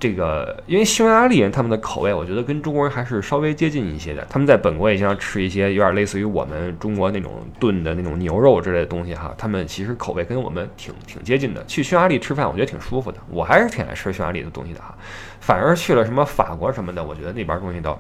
[0.04, 4.28] 这个，因为匈牙利人他们的口味，我觉得跟中国人还是稍微接近一些的。
[4.30, 9.34] 他们在本国也经常吃一些有点类似于我们中国那种炖的那种牛肉之类的东西哈。
[9.38, 11.66] 他们其实口味跟我们挺挺接近的。
[11.68, 13.18] 去匈牙利吃饭，我觉得挺舒服的。
[13.30, 14.94] 我还是挺爱吃匈牙利的东西的哈。
[15.40, 17.98] 反而去了什么法国什么的，我觉得那边东西都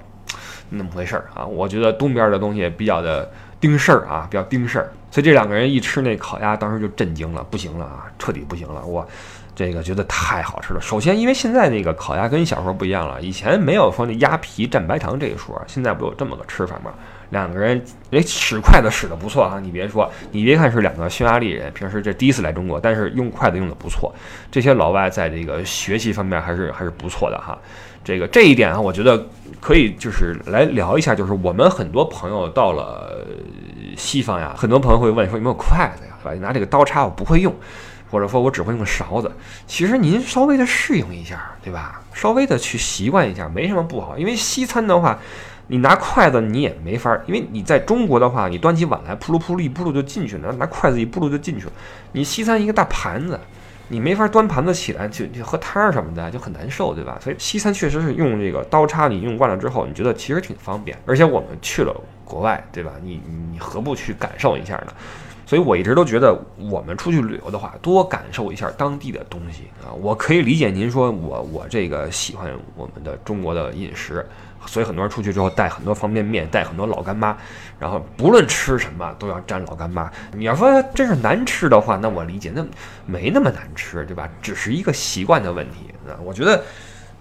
[0.71, 1.45] 那么回事儿啊。
[1.45, 4.91] 我觉得东边的东西比较的盯事儿啊，比较盯事儿。
[5.09, 8.85] 所以这两个人一吃那烤鸭，当时就震惊了，不行了啊，彻底不行了。
[8.85, 9.07] 我。
[9.55, 10.81] 这个觉得太好吃了。
[10.81, 16.91] 首先，因为现在那个烤鸭跟小时候不一样了，以前没有说那鸭皮蘸白糖这一说，现在不有这么个吃法吗？
[17.29, 19.59] 两个人，哎，使筷子使的不错啊！
[19.59, 24.13] 你别说，你别看是两个匈牙利人，平时这第一次来中国，但是用筷子用的不错。
[24.51, 27.57] 这些老外在这个学习方面还是还是不错的哈。
[28.03, 29.25] 这个这一点啊，我觉得
[29.59, 33.25] 可以就是来聊一下，就是我们很多朋友到了
[33.97, 36.33] 西方呀，很多朋友会问说有没有筷子呀，是吧？
[36.35, 37.51] 拿这个刀叉我不会用。
[38.13, 39.31] 或者说我只会用勺子，
[39.65, 41.99] 其实您稍微的适应一下，对吧？
[42.13, 44.15] 稍微的去习惯一下，没什么不好。
[44.15, 45.17] 因为西餐的话，
[45.65, 51.71] 你拿筷子你也没法，因为你在中国的话，你端起碗来，扑噜扑噜一扑噜就进去了，拿筷子一扑噜就进去了。
[52.11, 53.39] 你西餐一个大盘子，
[53.87, 57.17] 你没法端盘子起来就就喝汤什么的就很难受，对吧？
[57.19, 60.95] 所以西餐确实是用这个刀叉，你用惯了之后，你觉得其实挺方便。
[61.07, 62.91] 而且我们去了国外，对吧？
[63.01, 63.19] 你
[63.51, 64.93] 你何不去感受一下呢？
[65.53, 69.93] 所以我一直都觉得，我们出去旅游的话，多感受一下当地的东西啊。
[69.93, 74.25] 我可以理解您说我我这个喜欢我们的中国的饮食，
[74.65, 77.37] 所以很多人出去之后带很多方便面，带很多老干妈，
[77.77, 80.11] 然后不论吃什么都要蘸老干妈。
[80.31, 82.65] 你要说真是难吃的话，那我理解，那
[83.05, 84.27] 没那么难吃，对吧？
[84.41, 86.17] 只是一个习惯的问题啊。
[86.23, 86.63] 我觉得。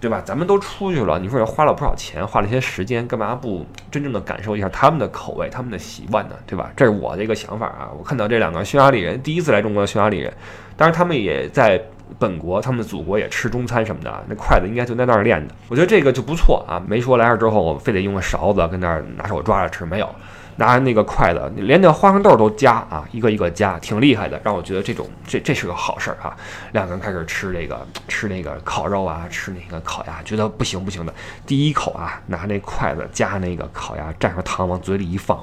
[0.03, 0.21] 对吧？
[0.25, 6.35] 咱们都出去了，你说也花了不少钱，花了一些时间，干嘛不真正的感受一下他们的口味、他们的习惯呢？
[6.45, 6.69] 对吧？
[6.75, 7.87] 这是我的一个想法啊。
[7.97, 10.33] 我看到这两个匈牙利人第一次来中国的匈牙利人，
[10.75, 11.81] 当然他们也在
[12.19, 15.55] 本国，他们的祖国也吃中餐什么的，那筷子应该就在那儿练的。
[15.69, 20.09] 我觉得这个就不错啊，没说来这之后我非得用个勺子跟那儿拿手抓着吃，没有。
[20.55, 26.35] 拿那个筷子，连那花生豆都夹啊，一个一个夹，挺厉害的，让我觉得这种这这是个好事儿哈。
[26.71, 31.13] 两个人开始吃这个吃那个烤肉啊，吃那个烤鸭，觉得不行不行的。
[31.45, 35.37] 第一口啊，拿那筷子夹那个烤鸭，蘸上糖往嘴里一放，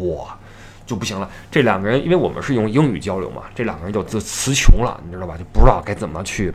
[0.00, 0.38] 哇！
[0.86, 1.28] 就不行了。
[1.50, 5.36] 这两个人，因为我们是用英语交流嘛，这两个人就就词穷了，你知道吧？
[5.36, 6.52] 就不知道该怎么去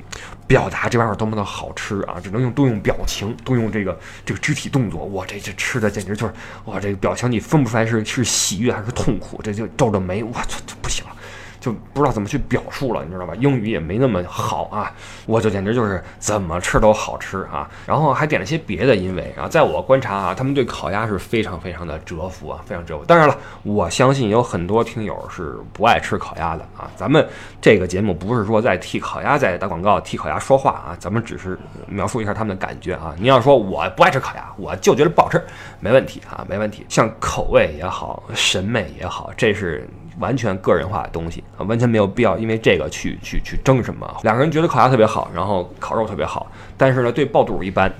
[0.47, 2.17] 表达这玩意儿多么的好吃啊！
[2.23, 5.05] 只能用动用表情，动用这个这个肢体动作。
[5.07, 6.33] 哇，这这吃的简直就是
[6.65, 11.15] 哇，这个表情你分不出来是是喜悦还是痛苦，这就皱着眉，我操这不行了。
[11.59, 13.33] 就不知道怎么去表述了，你知道吧？
[13.35, 14.91] 英语也没那么好啊，
[15.25, 17.69] 我就简直就是怎么吃都好吃啊。
[17.85, 23.03] 然后还点了些别的，因为啊，在我观察啊，他们对烤鸭是非常非常的折服啊，非常折服。
[23.05, 26.89] 当然了，我相信有很多听友是不爱吃烤鸭的啊。
[26.95, 27.27] 咱们
[27.61, 33.13] 这个节目不是说在替烤鸭在打广告，替烤鸭说话啊，咱们只是描述一下他们的感觉啊。
[33.17, 35.43] 你要说我不爱吃烤鸭，我就觉得不好吃，
[35.79, 36.85] 没问题啊，没问题。
[36.87, 39.87] 像口味也好，审美也好，这是。
[40.19, 44.09] 完全个人化的东西啊，完全没有必要因为这个去去去争什么。
[44.23, 47.91] 两个人觉得烤鸭特别好，然后烤肉特别好，但是呢，对爆肚一般。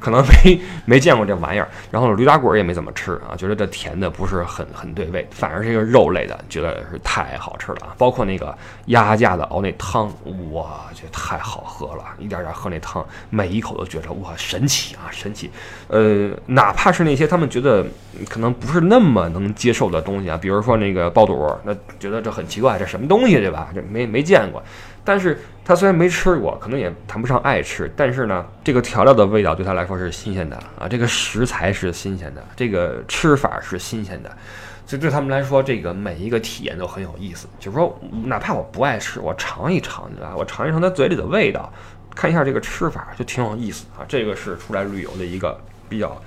[0.00, 7.94] 可能没没见过这玩意儿，然后驴打滚也没怎么吃啊，觉得这甜的不是很很对味，反而是一个肉类的，觉得是太好吃了啊！
[7.98, 10.06] 包括那个鸭架子熬那汤，
[10.52, 15.50] 哇，这太好喝了，一点点喝那汤，每一口都觉得哇神奇啊神奇。
[15.88, 17.84] 呃，哪怕是那些他们觉得
[18.28, 23.68] 可能不是那么能接受的东西啊，比如说那个爆肚，那觉得这很奇怪，这什么东西对吧？
[23.74, 24.62] 这没没见过。
[25.04, 34.36] 但是他虽然没吃过，可能也谈不上爱吃，但是呢，这个调料的味道对他来说是新鲜的啊，这个食材是新鲜的，这个吃法是新鲜的，
[34.84, 37.46] 所以对他们来说，这个每一个体验都很有意思。
[37.58, 40.34] 就是说，哪怕我不爱吃，我尝一尝，对吧？
[40.36, 41.72] 我尝一尝他嘴里的味道，
[42.14, 44.04] 看一下这个吃法，就挺有意思啊。
[44.08, 46.20] 这个是出来旅游的一个比较。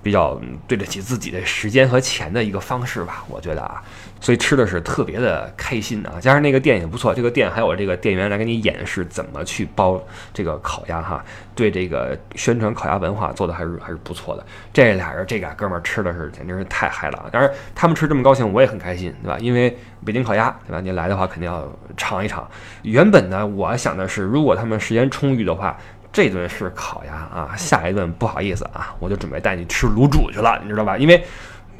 [0.00, 3.82] 比较对得起自己的时间和钱的一个方式吧，我觉得啊，
[4.20, 6.14] 所以吃的是特别的开心啊。
[6.20, 10.02] 加上那个店也不错，这个店还有这个店员来给你演示怎么去包
[10.32, 14.44] 这个烤鸭哈，对这个宣传烤鸭文化做的还是还是不错的。
[14.72, 17.26] 这俩人这俩哥们儿吃的是简直是太嗨了啊！
[17.30, 19.38] 当然他们吃这么高兴，我也很开心，对吧？
[19.38, 20.80] 因为北京烤鸭，对吧？
[20.80, 22.48] 你来的话肯定要尝一尝。
[22.82, 25.76] 原本呢，我想的是，如果他们时间充裕的话。
[26.10, 30.96] 这顿是烤鸭啊，下一顿不好意思啊，我就准备带你吃卤煮去了，你知道吧？
[30.96, 31.22] 因为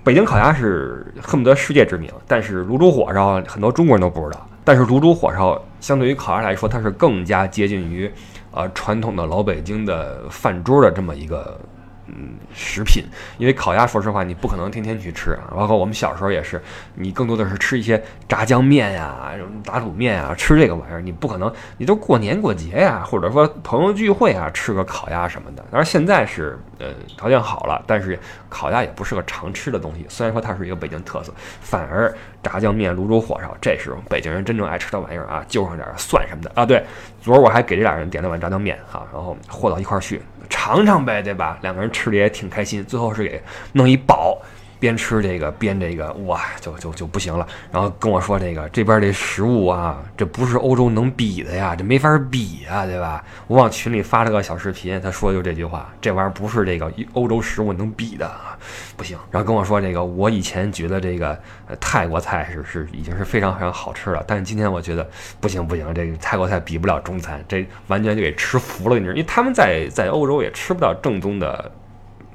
[0.08, 4.48] 北京烤鸭是恨不得世界知名，但是卤煮火烧很多中国人都不知道。
[4.64, 8.10] 但是卤煮火烧相对于烤鸭来说，它是更加接近于
[8.50, 11.60] 呃传统的老北京的饭桌的这么一个。
[12.08, 13.04] 嗯，食品，
[13.36, 15.52] 因为烤鸭，说实话，你不可能天天去吃啊。
[15.54, 16.60] 包括我们小时候也是，
[16.94, 25.62] 你更多的是吃一些炸酱面呀、什么打卤面啊，吃这个玩意儿，你不可能，你都过年过节呀，或者说朋友聚会啊，吃个烤鸭什么的。
[25.70, 28.18] 当然现在是呃条件好了，但是
[28.48, 30.06] 烤鸭也不是个常吃的东西。
[30.08, 36.64] 虽然说它是一个北京特色，反而炸酱面、卤煮火烧，这是北京人真正爱吃的玩意儿啊，就上点蒜什么的啊。
[36.64, 36.82] 对，
[37.20, 40.20] 昨儿我还给这俩人点了碗炸酱面哈，然后和到一块儿去。
[40.50, 41.58] 尝尝呗，对吧？
[41.60, 44.40] 两个人吃的也挺开心，最后是给弄一饱，
[44.80, 47.46] 边吃这个边这个，哇，就就就不行了。
[47.72, 53.24] 然后跟我说这个这边这食物啊，这不是欧洲能比的呀，这没法比呀，对吧？
[53.46, 58.56] 我往群里发了个小视频，他说就这句话，这玩意儿不是这个欧洲食物能比的啊，
[58.96, 59.18] 不行。
[59.30, 61.38] 然后跟我说这个，我以前觉得这个
[61.80, 65.08] 泰国菜是是已经是非常非常好吃了，但是今天我觉得
[65.40, 69.12] 不行不行，这个泰国菜比不了中餐，这完全就给吃服了，你知道？
[69.14, 71.70] 因为他们在在欧洲也吃不到正宗的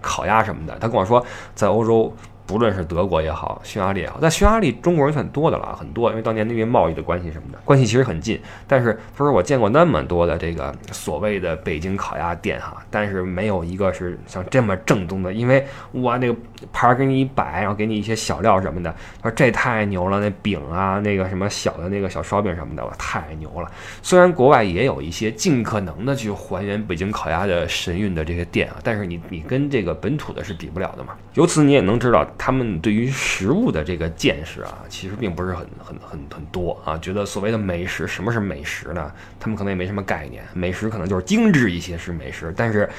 [0.02, 0.78] 烤鸭什么的。
[0.80, 1.26] 他跟我说，
[1.56, 2.14] 在欧洲。
[2.46, 8.40] 不论是德国也好，匈牙利也好，在匈牙利中国人算多的了，很多，因为当年因为贸易的关系什么的，关系其实很近。
[8.68, 16.36] 但是他说我见过那么多的这个所谓的北京烤鸭店哈，但是没有一个是像这么正宗的，因为我那个
[16.74, 23.72] 盘给你一摆，然后给你一些小料什么的，他说这太牛了，那饼啊，那个什么小的那个小烧饼什么的，我太牛了。
[24.02, 31.14] 虽然国外也有一些尽可能的去还原北京烤鸭的神韵的这些店啊，但是你你跟这个本土的是比不了的嘛。
[31.36, 32.28] 由此你也能知道。
[32.46, 36.98] 他们对于食物的这个见识啊，其实并不是很很很很多啊。
[36.98, 39.10] 觉得所谓的美食，什么是美食呢？
[39.40, 40.44] 他们可能也没什么概念。
[40.54, 42.90] 美食可能就是精致一些是美食，但是，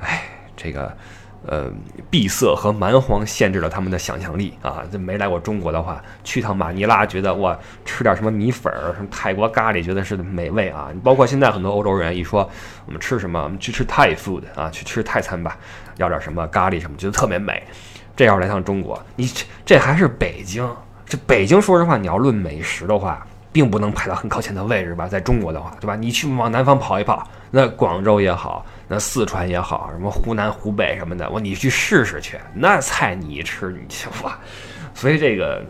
[0.00, 0.22] 哎，
[0.56, 0.96] 这个。
[1.46, 1.70] 呃，
[2.10, 4.82] 闭塞和蛮荒限制了他们的想象力啊！
[4.90, 10.90] 这没来过中国的话，去趟马尼拉，觉得哇，吃点什么米粉儿，什么泰国咖喱，觉得是美味啊！
[11.02, 12.50] 包括现在很多欧洲人一说
[12.86, 15.56] 我们吃什么，我们去吃泰 food 啊，去吃泰餐吧，
[15.98, 17.62] 要点什么咖喱什么，觉得特别美。
[18.18, 20.68] 这要来趟中国，你这这还是北京，
[21.06, 25.06] 这北京说实话，你要论美食的话，并不能排到很靠前的位置吧？
[25.06, 25.94] 在中国的话，对吧？
[25.94, 28.66] 你去往南方跑一跑，那广州也好。
[28.88, 34.36] 那四川也好，什么湖南、湖北什么的，我你去试试去，那菜你一吃你去哇！
[34.94, 35.64] 所以这个，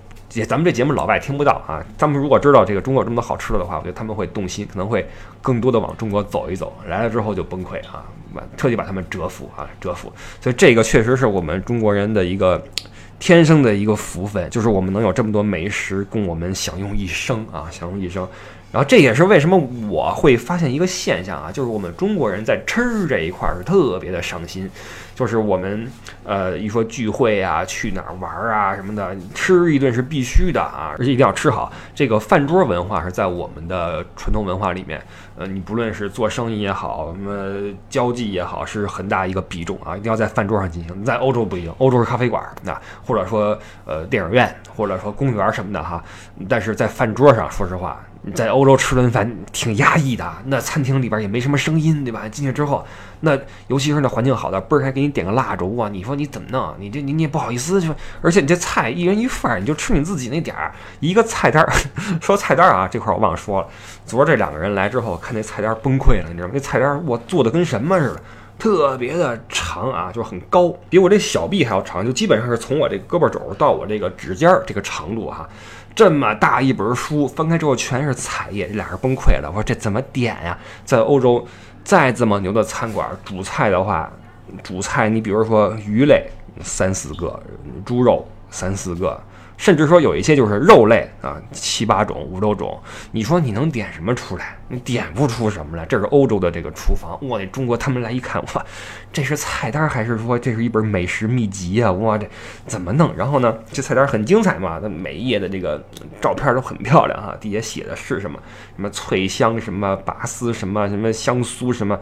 [0.46, 1.84] 咱们这节目老外听不到啊。
[1.96, 5.06] 他们如果知道这个中国有这么多好吃的的话，我觉得他们会动心，可能会
[5.42, 6.72] 更多的往中国走一走。
[6.86, 10.12] 来了之后就崩溃啊，把特地把他们折服啊，折服。
[10.40, 12.62] 所以这个确实是我们中国人的一个
[13.18, 18.28] 天生的一个福分，就是我们能有这么多美食供我们享用一生啊，享用一生。
[18.70, 19.56] 然后这也是为什么
[19.88, 24.70] 我会发现一个现象啊，就是我们中国人在吃这一块是特别的上心，
[25.14, 25.90] 就是我们
[26.22, 31.72] 呃一说聚会啊，去哪儿玩啊什么的，吃一顿是必须的啊，而且一定要吃好。
[31.94, 35.00] 这个饭桌文化是在我们的传统文化里面，
[35.38, 41.04] 呃，你不论是做生意也好，什么交际也好，是很大一个比重啊，一定要在饭桌上进行。
[41.04, 46.04] 在欧洲不一样，欧洲是咖啡馆，那或者说呃电影院，或者说公园什么的哈，
[46.46, 47.98] 但是在饭桌上，说实话。
[48.22, 52.28] 你在欧洲吃顿饭挺压抑的，那餐厅里边也没什么声音，对吧？
[52.28, 52.84] 进去之后，
[53.20, 55.88] 那尤其是那环境好的，嘣儿还给你点个蜡烛啊！
[55.88, 56.74] 你说你怎么弄？
[56.78, 60.72] 你这你你也不好意思就，而且你这菜一人一份儿，你就吃你自己那点儿。
[61.00, 61.72] 一个菜单儿，
[62.20, 63.68] 说菜单儿啊，这块儿我忘了说了。
[64.04, 66.50] 昨儿这两个人来之后，看那菜单崩溃了，你知道吗？
[66.54, 68.20] 那菜单我做的跟什么似的，
[68.58, 75.48] 特别的长啊，就是很高，比我这小臂还要长，就基本上是从我这胳膊肘到我这个指尖儿这个长度哈。
[75.98, 79.48] 这么大一本书，翻开之后全是彩页，这俩人崩溃了。
[79.48, 80.56] 我说这怎么点呀？
[80.84, 81.44] 在欧洲，
[81.82, 84.08] 再这么牛的餐馆，主菜的话，
[84.62, 86.30] 主菜你比如说鱼类
[86.60, 87.42] 三四个，
[87.84, 89.20] 猪肉三四个。
[89.58, 94.56] 甚至说有一些就是肉类啊，七八种、五六种，你说你能点什么出来？
[94.68, 95.84] 你点不出什么来。
[95.84, 97.44] 这是欧洲的这个厨房，哇！
[97.46, 98.64] 中国他们来一看，哇，
[99.12, 101.90] 这是菜单还是说这是一本美食秘籍啊？
[101.90, 102.26] 哇，这
[102.66, 103.12] 怎么弄？
[103.16, 105.84] 然后呢，这菜单很精彩嘛，它每一页的这个
[106.20, 108.38] 照片都很漂亮哈，底下写的是什么？
[108.76, 111.98] 什么脆香什么拔丝什么什么香酥什么？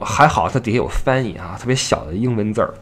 [0.00, 2.74] 还好它底下有翻译啊，特别小的英文字儿。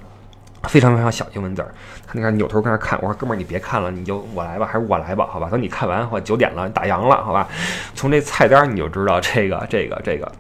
[0.69, 1.69] 非常非常小英文字儿，
[2.07, 5.49] 他那个扭头跟那看，我说哥们儿你别看了，你就我来吧，还是我来吧，好吧？
[5.51, 7.49] 等你看完，我九点了，打烊了，好吧？
[7.95, 10.31] 从这菜单你就知道这个这个这个，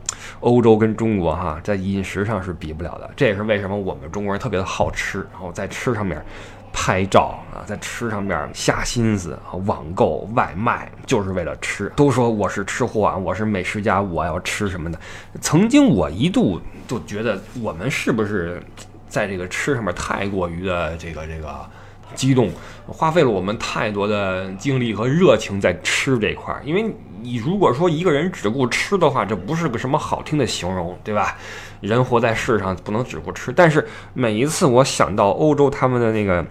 [0.41, 6.25] 欧洲跟中国哈在饮食上是比不了的，这也是为什么我们中国人特别的好吃，然后在吃上面
[6.73, 11.91] 拍照啊，在吃上面下心思啊，网购外卖就是为了吃。
[11.97, 14.99] 都说我是吃货啊，我是美食家，我要吃什么的。
[15.41, 18.63] 曾经我一度就觉得我们是不是？
[19.09, 21.55] 在这个吃上面太过于的这个这个
[22.15, 22.51] 激动，
[22.87, 26.63] 花费了我们太多的精力和热情在吃这块儿。
[26.65, 26.85] 因为
[27.21, 31.37] 你如果说一个人只顾吃的话，这不是个什么好听的形容，对吧？
[31.81, 33.53] 人活在世上不能只顾吃。
[33.53, 36.45] 但是每一次我想到欧洲他们的那个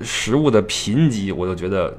[0.00, 1.96] 食物的贫瘠，我就觉得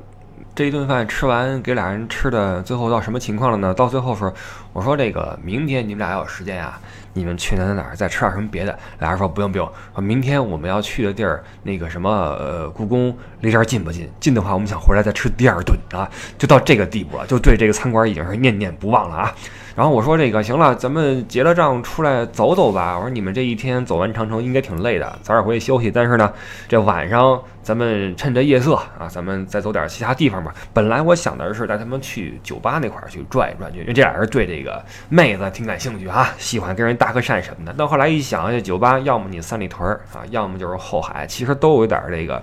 [0.57, 3.71] 这一顿饭吃完给俩人吃的，最后到什么情况了呢？
[3.75, 4.33] 到最后说，
[4.73, 6.81] 我说这个明天你们俩要有时间啊。
[7.13, 8.75] 你们去哪哪哪再吃点什么别的？
[8.97, 14.09] 俩人说不用不用，说明天我们要去的地儿那个什么呃故宫离这儿近不近？
[14.19, 19.35] 近的话，我们想回来再吃第二顿啊，就到这个地步了，就对这个餐馆已经是念念不忘了啊。
[19.77, 22.95] 然后我说这个行了，咱们结了账出来走走吧。
[22.97, 25.91] 我说你们这一天走完长城应该挺累的，早点回去休息。
[25.91, 26.33] 但是呢，
[26.67, 27.39] 这晚上。
[27.67, 30.55] 咱们趁着夜色啊，咱们再走点其他地方吧。
[30.71, 37.75] 本来我想的是带他们去酒吧那块儿去转一转去，因为这俩人对这个妹子挺感兴趣哈，喜欢跟人搭个讪什么的。
[37.77, 42.41] 但后来一想，这酒吧要么你三里屯啊，要么就是后海，其实都有点这个，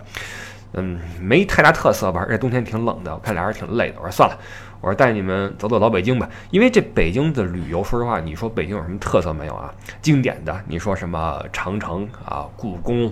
[0.75, 2.21] 嗯，没太大特色吧。
[2.21, 3.95] 而且冬天挺冷的，我看俩人挺累的。
[4.01, 4.39] 我说算了，
[4.85, 6.29] 我说带你们走走老北京吧。
[6.51, 9.73] 因为这北京的旅游，说实话，你说北京有什么特色没有啊？
[10.03, 13.11] 经典的，你说什么长城啊、故宫。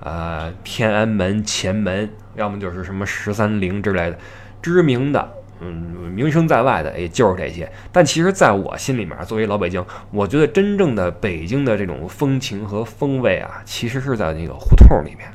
[0.00, 4.18] 呃，天安门、前门，要么就是什么十三陵之类的，
[4.60, 5.70] 知名的，嗯，
[6.12, 7.70] 名声在外的，也就是这些。
[7.92, 15.30] 但其实，在我心里面，作为老北京，我觉得真正的北京的这种风情和风味啊，其实是在那个胡同里面。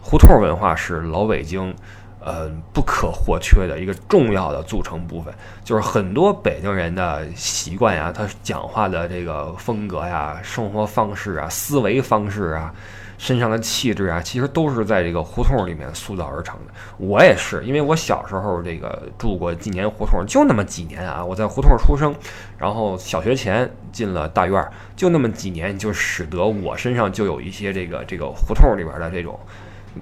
[0.00, 1.74] 胡同文化是老北京，
[2.22, 5.32] 呃，不可或缺的一个重要的组成部分。
[5.64, 12.72] 就是很多北京人的习惯呀，他讲话的这个风格呀、生活方式啊、思维方式啊。
[13.18, 16.72] 身上的气质啊，其实都是在这个胡同里面塑造而成的。
[16.96, 21.22] 我也是，因为我小时候这个住过几年胡同，就那么几年啊。
[21.22, 22.14] 我在胡同出生，
[22.56, 24.66] 然后小学前进了大院，
[24.96, 29.38] 就那么几年，就使得我身上就有一些这个这个胡同里边的这种。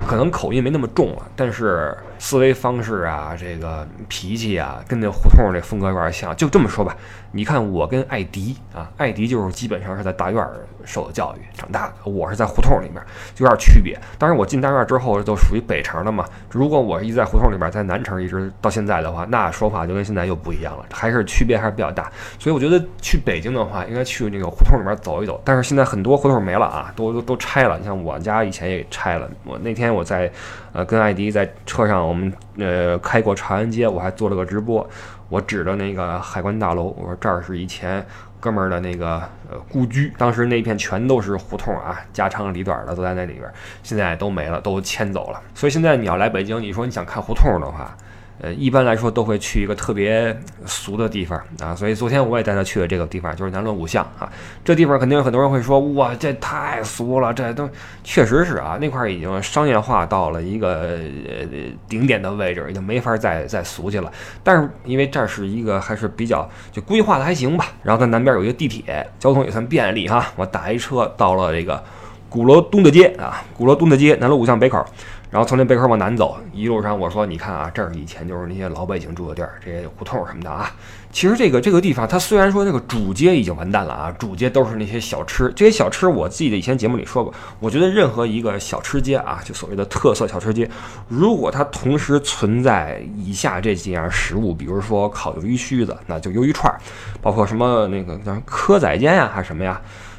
[0.07, 6.37] 可能口音没那么重了，但是思维方式啊，这个脾气啊，跟那胡同这风格有点像。
[6.37, 6.97] 就这么说吧，
[7.33, 10.47] 你看我跟艾迪啊，艾迪就是基本上是在大院
[10.85, 13.03] 受的教育长大的，我是在胡同里面，
[13.35, 13.99] 就有点区别。
[14.19, 22.13] 当然我进大院之后就属于北城的嘛，如果我一直在胡同里面，在南城一直到现在的话，那说法就跟现在又不一样了，还是区别还是比较大。
[22.39, 25.41] 所以我觉得去北京的话，应该去那个胡同里面走一走。
[25.45, 27.79] 但是现在很多胡同没了啊，都都都拆了。
[27.79, 29.78] 你像我家以前也拆了，我那。
[29.79, 30.31] 天我在，
[30.75, 34.87] 呃，跟艾迪在车上，我们呃开过长安街，我还做了个直播。
[35.31, 38.05] 我指着那个海关大楼，我说这儿是以前
[38.41, 43.51] 哥们儿的那个呃故居，当时那片全都是胡同啊，家长里短的都在那里边，
[43.83, 45.41] 现在都没了，都迁走了。
[45.55, 47.97] 所以现在你要来北京，你说你想看胡同的话。
[48.41, 54.31] 呃，一般来说都会去一个特别俗的地方啊，所以昨天我也带他去了这个地方，就是南锣鼓巷啊。
[54.65, 57.69] 这地方肯定有很多人会说，哇，这太俗了，这都
[58.05, 61.49] 确实是啊，那块已经商业化到了一个呃
[61.89, 64.13] 顶点的位置，已经没法再再俗去了。
[64.45, 70.25] 但是因为这是一个还是比较就规划的还行吧，然后它南边有一个地铁，交通也算便利哈。
[70.37, 71.83] 我打一车到了这个
[72.29, 74.85] 鼓楼东大街啊，鼓楼东大街南锣鼓巷北口。
[75.31, 80.73] 然后从那北口往南走，一路上我说：“你看啊，这儿以前就是那些老百姓住的地儿，这些胡同什么的啊。
[81.13, 85.53] 其实这个这个地方，它虽然说这个主街已经完蛋了啊，主街都是那些小吃。
[85.55, 90.67] 这些小吃，我记得以前节目里说过，我觉得任何一个小吃街啊，就所谓的特色小吃街，
[91.09, 96.75] 如果它同时存在以下这几样食物，比如说烤鱿鱼须子，那就鱿鱼串，
[97.21, 99.79] 包括什么那个叫蚵仔煎呀，还是什么呀？”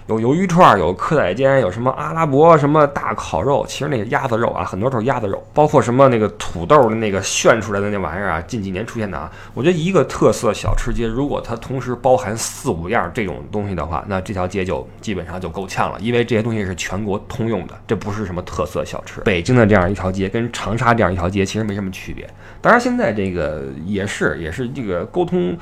[0.10, 9.32] 有鱿鱼串，有蚵仔煎，有什么阿拉伯什么大烤肉，其实那个鸭子肉啊，很多都是鸭子肉，包括什么那个土豆的那个炫出来的那玩意儿啊，近几年出现的啊。
[9.53, 19.22] 我觉得一个特色小吃街，如果它同时包含四五样这种东西的话，那这条街就基本上就够呛了，因为这些东西是全国通用的，这不是什么特色小吃。
[19.22, 22.28] 北京的这样一条街跟长沙这样一条街其实没什么区别，
[22.62, 25.55] 当然现在这个也是也是这个沟通。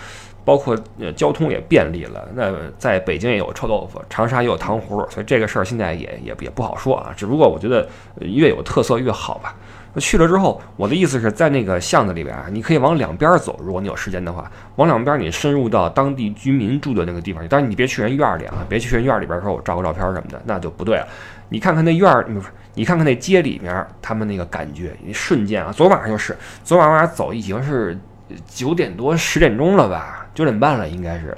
[0.47, 7.11] 包括呃交通也便利了，那在北京也有臭豆腐，长沙也有糖葫芦，所以这个事儿现在也也也不好说啊。
[7.17, 7.85] 只不过我觉得
[8.21, 9.53] 越有特色越好吧。
[9.93, 17.45] 那去了之后，我的意思是在那个巷子里边啊，你可以往两边走，如果你有时间的话，往两边你深入到当地居民住的那个地方。
[17.49, 21.05] 当然你别去人院里啊，别去人院里边说我照个照片什么的，那就不对了。
[21.49, 27.97] 你看看那院儿，不是你看看那街里面，他们那个感觉，一瞬间啊，昨晚上就是，昨晚往哪走已经是
[28.47, 30.27] 九点多十点钟了吧。
[30.33, 31.35] 九点半了，应该是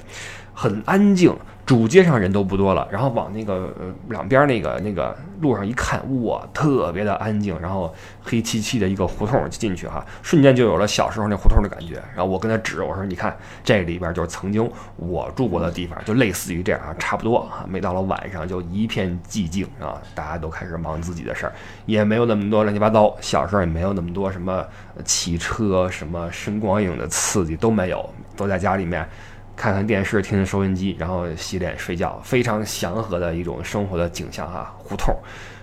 [0.53, 1.33] 很安静，
[1.69, 2.87] 主街上人都不多了。
[2.89, 7.55] 然后往那个呃两边那个那个路上一看，哇，特别的安静。
[7.59, 7.93] 然后
[8.23, 12.01] 黑漆漆的一个胡同进去哈，瞬间就有了小时候那胡同的感觉。
[12.15, 17.63] 然后我跟他指，我说：“你看，这里边就是曾经我住过的地方，就类似于这样啊，差不多啊。
[17.69, 21.53] 每到了晚上，就一片寂静啊，大家都开始忙自己的事儿，
[21.85, 23.15] 也没有那么多乱七八糟。
[23.21, 24.65] 小时候也没有那么多什么
[25.05, 29.05] 汽车、什么声光影的刺激都没有。”都在家里面
[29.59, 34.73] 看看电视，听听收音机，然后洗脸睡觉，非常祥和的一种生活的景象哈。
[34.77, 35.13] 胡同，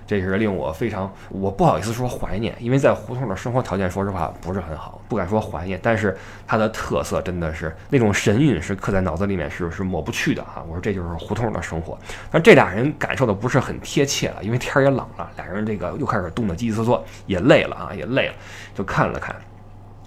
[0.07, 5.81] 这是令我非常，我不好意思说怀念，因为在胡同的生活条件，说实话不是很好，不敢说怀念。
[5.83, 6.15] 但是
[6.47, 10.63] 它的特色真的是那种神韵是刻在脑子里面，是是抹不去的哈。
[10.69, 11.99] 我说这就是胡同的生活，
[12.31, 18.35] 但这俩人感受的不是很贴切了，因为天也冷了，俩人这个又开始冻得叽叽嗦嗦，也累了啊，也累了，
[18.75, 19.35] 就看了看。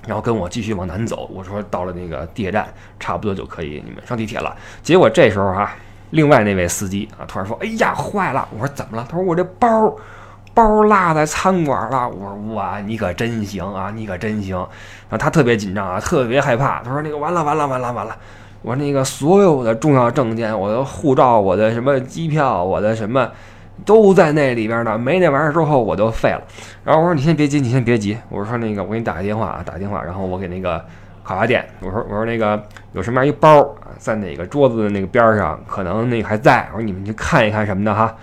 [0.10, 2.68] 然后跟我继续往南走，我说到了那个地铁站，
[3.00, 4.56] 差不多就可以你们上地铁了。
[4.82, 5.72] 结果这时候哈，
[6.10, 9.96] 另外那位司机啊突然说：“哎呀，坏了！”我说：“怎么了？”他说：“我这包
[10.56, 12.10] 包落在餐馆了。
[12.10, 14.58] 我说哇，你可真行啊，你可真行。
[14.58, 16.82] 然后他特别紧张啊，特别害怕。
[16.82, 18.18] 他说那个完了完了完了完了，
[18.64, 23.30] 我那个所有的重要证件，我的护照，我的什么机票，我的什么。
[23.86, 26.42] 都在那里边呢，没那玩意儿之后我就废了。
[26.84, 28.18] 然后我说你先别急，你先别急。
[28.30, 30.04] 我说那个我给你打个电话啊，打个电话。
[30.04, 30.84] 然后我给那个
[31.24, 32.62] 烤鸭店，我说我说那个
[32.94, 36.68] 有什么样一包啊，在哪个桌子的那个边上，可能那个还在。
[36.74, 38.16] 我说你们去看一看什么的哈。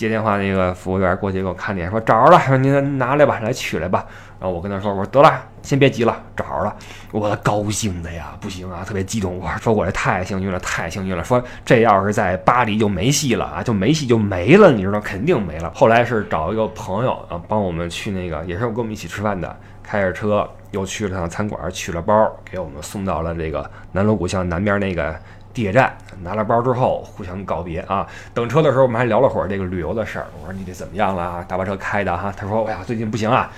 [0.00, 4.06] 接电话那个服务员过去给我看脸，说找着了，说您拿来吧，来取来吧。
[4.40, 5.30] 然后我跟他说，我说得了，
[5.60, 6.74] 先别急了，找着了。
[7.12, 9.38] 我高兴的呀，不行啊，特别激动。
[9.38, 11.22] 我说我这太幸运了，太幸运了。
[11.22, 15.70] 说这要是在巴黎就没戏了啊，就没戏就没了，你知道肯定没了。
[15.74, 25.14] 后来是找一个朋友啊，帮我们去那个，也是跟我们一起吃饭的，开着车又去了趟餐馆，取了包，给我们送到了这个南锣鼓巷南边那个。
[25.52, 28.06] 地铁站拿了包之后，互相告别啊。
[28.32, 30.26] 等车的时候，我们还聊了会儿这个旅游的事儿。
[30.40, 31.44] 我说你这怎么样了啊？
[31.48, 32.32] 大巴车开的哈。
[32.36, 33.50] 他说哎呀，最近不行啊。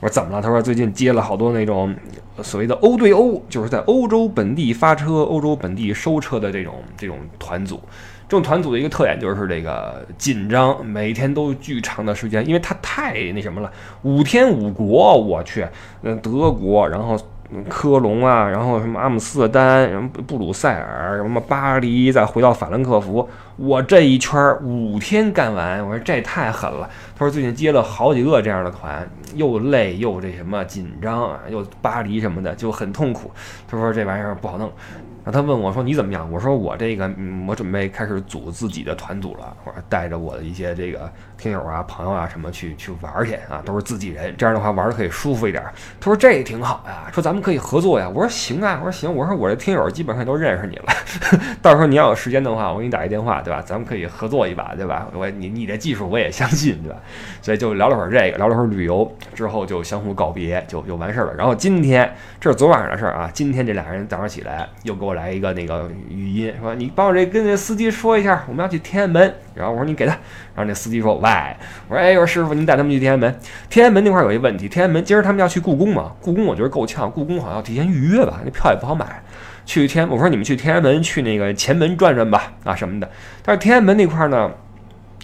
[0.00, 0.42] 我说怎么了？
[0.42, 1.94] 他说最近接了好多那种
[2.42, 7.80] 所谓的欧对欧，就是在欧洲本地发车、欧洲本地收车的这种这种团组。
[8.28, 13.72] 这种团组的一个特点就是这个紧张，每天都巨长的时间，因为它太那什么了，
[14.02, 15.66] 五天五国，我去，
[16.02, 17.18] 嗯，德国，然后。
[17.68, 26.88] 科隆啊，然后什么阿姆斯特丹，什么布鲁塞尔，什么巴黎，再回到法兰克福，我这一圈五天干完，我说这太狠了。
[27.16, 33.30] 他说最近接了好几个这样的团，又累又这什么紧张啊，又巴黎什么的就很痛苦。
[33.66, 34.70] 他说这玩意儿不好弄。
[35.30, 37.10] 他问我说：“你怎么样？”我说：“我这个，
[37.46, 39.56] 我准备开始组自己的团组了。
[39.64, 45.62] 我说带着我的一些这个听友啊、朋友啊什么去去玩去啊，都是自己人，这样的话玩的可以舒服一点。”
[46.00, 50.92] 他说：“这也挺好呀，说咱们可以合作呀。”我说：“行啊，我说行，我说我这听友基本上都认识你了，
[51.60, 53.62] 到时候你要有时间的话，我给你打一电话，对吧？
[53.64, 55.08] 咱们可以合作一把，对吧？
[55.14, 56.98] 我你你的技术我也相信，对吧？
[57.42, 61.34] 所以就聊了会儿这个，聊了会儿旅游之后就相互告别，就就完事儿了。
[61.34, 62.10] 然后今天
[62.40, 65.90] 这是昨晚上的事儿啊，今天这俩人早上起来又给我来一个那个。
[66.08, 70.12] 语音说：“你帮我这跟那司机说一下，我们要去天安门。”然后我说：“你给他。”
[70.54, 71.30] 然后那司机说：“喂，
[71.88, 73.38] 我说，哎，我说师傅，您带他们去天安门。
[73.68, 76.12] 天安门那块有一问题，天安门今儿他们要去故宫嘛？
[76.20, 79.22] 故宫我觉得够呛，故宫好像要提前预约吧，那票也不好买。
[79.64, 83.10] 去天，我说你们去天安门去那个前门转转吧，啊什么的。
[83.42, 84.50] 但是天安门那块呢？”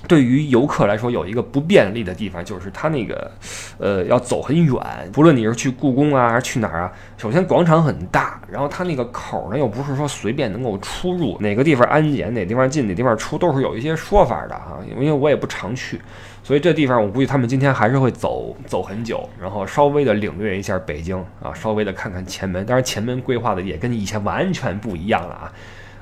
[0.06, 3.30] 对于游客来说，有一个不便利的地方，就是它那个，
[3.78, 4.76] 呃，要走很远。
[5.12, 14.78] 不论你是去故宫啊，还是去哪儿啊，首先广场很大，然后它那个口呢，又不是说随便能够出入，哪个地方安检，哪地方进，哪地方出，都是有一些说法的哈。
[14.90, 16.00] 因为我也不常去，
[16.42, 22.64] 所以这地方我估计他们今天还是会走走很久，然后稍微的领略一下北京啊，稍微的看看前门。
[22.66, 25.52] 当然，前门规划的也跟以前完全不一样了啊。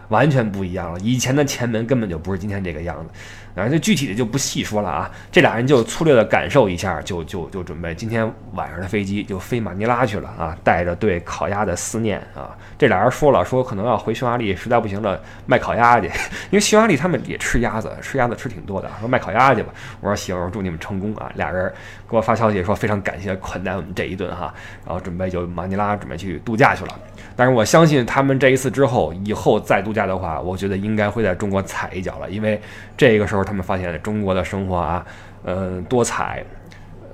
[0.08, 3.08] 完全不一样了，以前的前门根本就不是今天这个样子，
[3.54, 5.10] 然后这具体的就不细说了啊。
[5.30, 12.56] 这俩人就粗略的感受一下，就就就准备今天晚上的飞机就飞马尼拉去了啊，带着对烤鸭的思念啊。
[12.78, 16.06] 这俩人说了，说可能要回匈牙利，实在不行了卖烤鸭去，
[16.50, 19.72] 因为匈牙利他们也吃鸭子，吃鸭子吃挺多的，说卖烤鸭去吧。
[20.00, 21.30] 我说行，我祝你们成功啊。
[21.36, 21.72] 俩人
[22.08, 24.52] 给我发消息说非常感谢款待我们这一顿哈，
[24.84, 26.98] 然后准备就马尼拉准备去度假去了。
[27.36, 32.60] 但是我相信他们这一次之后，以后再度假的话，我觉得应该会在中国踩一脚了，因为
[32.96, 35.04] 这个时候他们发现中国的生活啊，
[35.44, 36.44] 呃，多彩、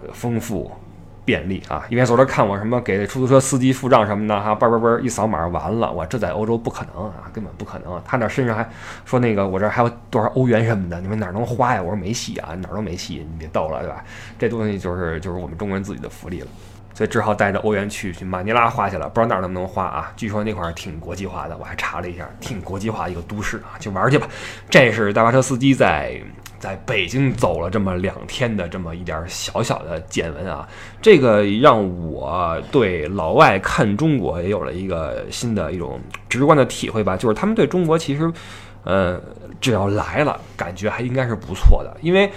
[0.02, 0.70] 呃丰富、
[1.24, 1.84] 便利啊。
[1.88, 8.00] 因为昨天看我什么给出租车司机付账什么的哈，叭叭叭一扫码完了，我这在欧洲不可能啊，根本不可能。
[8.04, 8.68] 他那身上还
[9.04, 11.82] 说那个我这还有多少欧元什么的，你们哪能花呀？
[11.82, 14.04] 我说没戏啊，哪儿都没戏，你别逗了，对吧？
[14.38, 16.46] 这东西就是就是我们中国人自己的福利了。
[16.98, 20.12] 所以只好带着欧元去去马尼拉花去了，不知道那儿能不能花啊？
[20.16, 24.26] 据说那块儿挺国际化的，我还查了一下，挺国际化一个都市啊，去玩去吧。
[24.68, 26.20] 这是大巴车司机在
[26.58, 30.68] 在北京走了这么两天的这么一点小小的见闻啊，
[31.00, 31.80] 这个让
[32.10, 38.28] 我对老外看中国也有了一个新的一种直观的体会吧，就是他们对中国其实，
[38.82, 39.22] 呃，
[39.60, 42.28] 只要来了，感觉还应该是不错的，因为。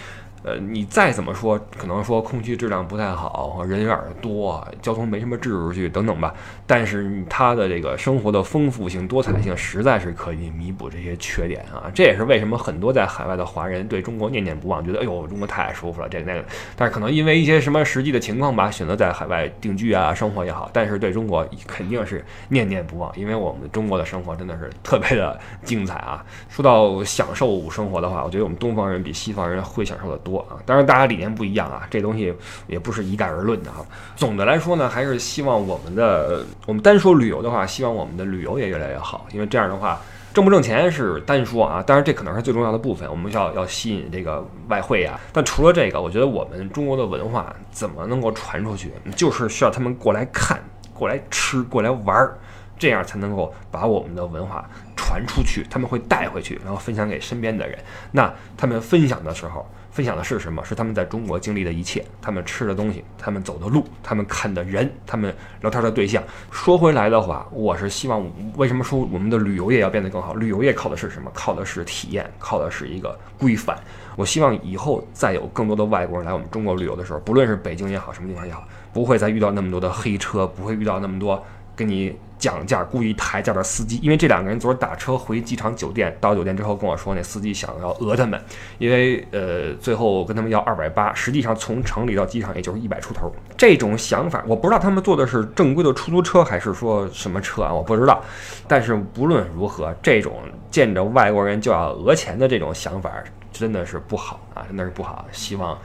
[0.43, 6.33] 呃，你再怎么说，可能说空气质量不太好，人有点多，交通没什么秩序等等吧。
[6.71, 11.91] 但是他的这个生活的丰富性、多彩性，实在是可以弥补这些缺点啊。
[11.93, 16.45] 这也是为什么很多在海外的华人对中国念念不忘，觉得哎呦，中国太舒服了，这个那个。
[16.77, 20.69] 但是可能因为一些什么实际的情况吧，选择在海外定居啊，生活也好。
[20.71, 26.25] 但是对中国肯定是念念不忘，因为我们中国的生活真的是特别的精彩啊。
[26.47, 30.31] 说到享受生活的话，我觉得我们东方人比西方人会享受的多。
[30.31, 32.33] 多啊，当然大家理念不一样啊，这东西
[32.65, 33.83] 也不是一概而论的啊。
[34.15, 39.99] 总的来说呢，还是希望我们的，我们单说旅游的话，希望我们的旅游也越来越好，因为这样的话，
[40.31, 45.19] 挣不挣钱是单说啊，当然这可能是最重要的部分，我们需要要吸引这个外汇啊。
[45.33, 50.59] 但除了这个，我觉得我们中国的文化怎么能够传出去，就是需要他们过来看、
[50.93, 52.37] 过来吃、过来玩儿，
[52.77, 54.63] 这样才能够把我们的文化
[54.95, 55.65] 传出去。
[55.67, 57.77] 他们会带回去，然后分享给身边的人。
[58.11, 59.67] 那他们分享的时候。
[59.91, 60.63] 分享的是什么？
[60.63, 66.23] 是他们在中国经历的一切，他们吃的东西，他们走的路，他们看的人，他们聊天的对象。
[66.49, 68.25] 说回来的话，我是希望，
[68.55, 70.33] 为什么说我们的旅游业要变得更好？
[70.35, 71.29] 旅游业靠的是什么？
[71.33, 73.77] 靠的是体验，靠的是一个规范。
[74.15, 81.43] 我希望以后再有更多的外国人来我们中国旅游的时候，不论是北京也好，什么地方也好，不会再遇到那么多的黑车，不会遇到那么多
[81.75, 82.15] 跟你。
[82.41, 88.43] 讲价故意抬价的司机，因为这两个人昨儿打车回机场酒店，到酒店之后跟我说，那司机想要讹他们，
[88.79, 93.31] 因为呃最后跟他们要二百八，实际上从城里到机场也就是一百出头。
[93.55, 98.23] 这种想法，我不知道他们坐的是正规的出租车还是说什么车啊，我不知道。
[98.67, 100.41] 但是不论如何，这种
[100.71, 105.23] 见着外国人就要讹钱的这种想法，真的是不好啊，真的是不好。
[105.31, 105.79] 希望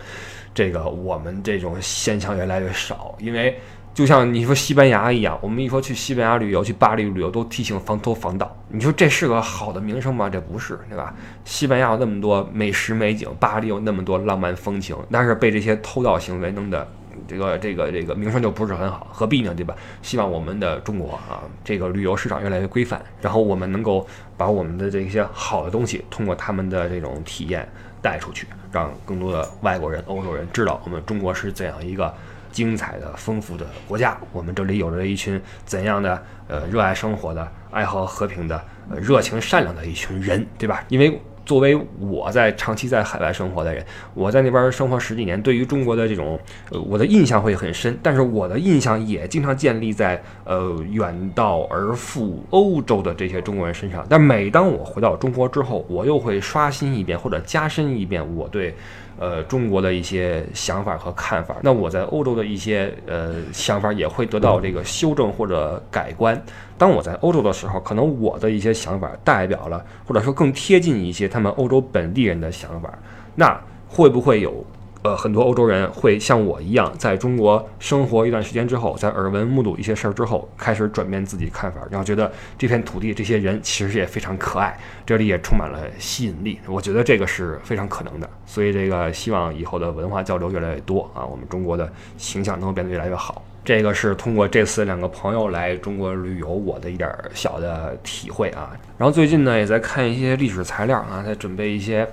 [0.54, 3.60] 这个我们这种现象越来越少，因为。
[3.96, 8.54] 就像你说西班牙一样，我们一说去西班牙旅游、去巴黎旅游，都提醒防偷防盗。
[8.68, 10.28] 你说这是个好的名声吗？
[10.28, 11.14] 这不是，对吧？
[11.46, 16.86] 西班牙有那么多美食美景，巴黎有那么多浪漫风情，但是被这些偷盗行为弄得
[17.26, 19.54] 这个这个这个名声就不是很好，何必呢？
[19.54, 19.74] 对吧？
[20.02, 27.66] 希望我们的中国啊，这个旅游市场越来越规范，然后我们能够把我们的这些好的东西，通过他们的这种体验
[28.02, 32.12] 带出去，让更多的外国人、欧洲人知道我们中国是怎样一个。
[32.50, 38.62] 精彩的、丰富的国家，我们这里有着一群怎样的呃热爱生活的、爱好和平的、
[39.00, 40.84] 热情善良的一群人，对吧？
[40.88, 43.84] 因为作为我在长期在海外生活的人，
[44.14, 46.36] 我在那边生活十几年，对于中国的这种
[46.70, 47.96] 呃我的印象会很深。
[48.02, 54.04] 但是我的印象也经常建立在呃远道而赴欧洲的这些中国人身上。
[54.08, 58.74] 但每当我回到中国之后，我又会刷新一遍或者加深一遍我对。
[59.18, 66.40] 呃，中国的一些想法和看法，那我在欧洲的一些呃想法也会得到这个修正或者改观。
[66.76, 72.92] 当我在欧洲的时候，可能我的一些想法代表了，或者说更贴近一些他们欧洲本地人的想法，
[73.34, 73.58] 那
[73.88, 74.64] 会不会有？
[75.06, 84.76] 呃，很多欧洲人会像我一样，在中国生活一段时间之后，在耳闻目睹一些事儿之后，开始转变自己看法，然后觉得这片土地、这些人其实也非常可爱，
[85.06, 86.58] 这里也充满了吸引力。
[86.66, 93.44] 我觉得这个是非常可能的，所以这个希望以后的文化交流越来越多啊，我们中国的形象能够变得越来越好。
[93.64, 98.72] 这个是通过这次两个朋友来中国旅游，我的一点小的体会啊。
[98.98, 102.08] 然后最近呢，也在看一些历史材料啊，在准备一些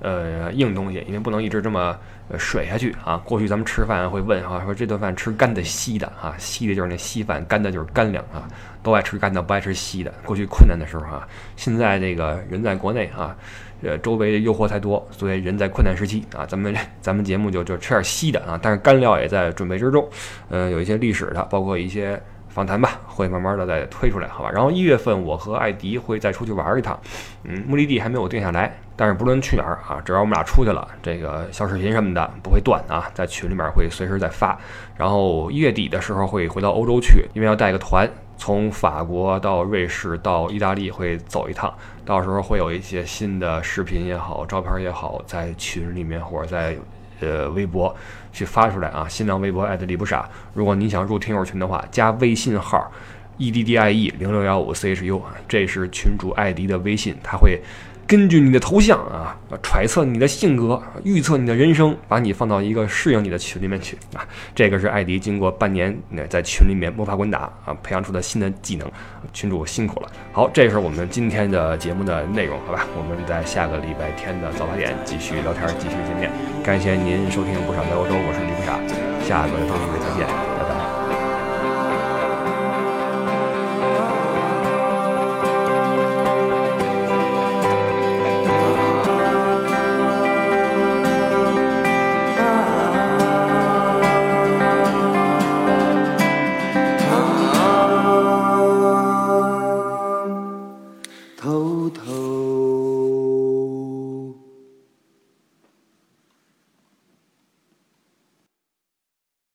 [0.00, 1.94] 呃硬东西，因为不能一直这么。
[2.30, 3.16] 呃，水下去啊！
[3.24, 8.46] 过去咱们吃饭会问哈，说这顿饭吃干的稀的啊，稀的就是那稀饭，干的就是干粮啊，
[8.82, 10.12] 都爱吃干的，不爱吃稀的。
[10.24, 11.26] 过去困难的时候啊，
[11.56, 13.34] 现在这个人在国内啊，
[13.82, 20.06] 呃，周围诱惑太多，所以人在困难时期啊，咱们咱们节目就就吃点稀的啊，但是干料也在准备之中。
[20.50, 22.20] 呃，有一些历史的，包括一些
[22.58, 24.50] 访谈吧，会慢慢的再推出来，好吧？
[24.50, 26.98] 然后一月份我和艾迪会再出去玩一趟，
[27.44, 28.76] 嗯，目的地还没有定下来。
[28.96, 34.58] 但是不论去哪儿啊，只要我们俩出去了，这个小视频什么的不会断啊，在群里面会随时在发。
[34.96, 41.72] 然后一月底的时候会回到欧洲去，因为要带个团，从法国到瑞士到意大利会走一趟，
[42.04, 46.76] 到时候会有一些新的视频也好，照片也好，在群里面或者在
[47.20, 47.94] 呃微博
[48.32, 49.06] 去发出来啊。
[49.08, 52.90] 新浪微博艾特李不傻，如果你想入听友群的话，加微信号
[53.36, 57.60] e d d i e 零六幺五 c h u，这是群主艾迪的微信，他会。
[58.08, 64.26] 根据你的头像啊，揣测你的性格，预测你的人生，把你放到一个适应你的群里面去啊。
[64.54, 68.90] 这个是艾迪经过半年那在群里面摸爬滚打啊，培养出的新的技能。
[69.34, 70.08] 群主辛苦了。
[70.32, 72.86] 好，这是我们今天的节目的内容，好吧？
[72.96, 76.30] 我们在下个礼拜天的早八点继续聊天，继续见面。
[76.64, 78.80] 感谢您收听不傻在欧洲，我是李不傻，
[79.28, 80.47] 下个周日再见。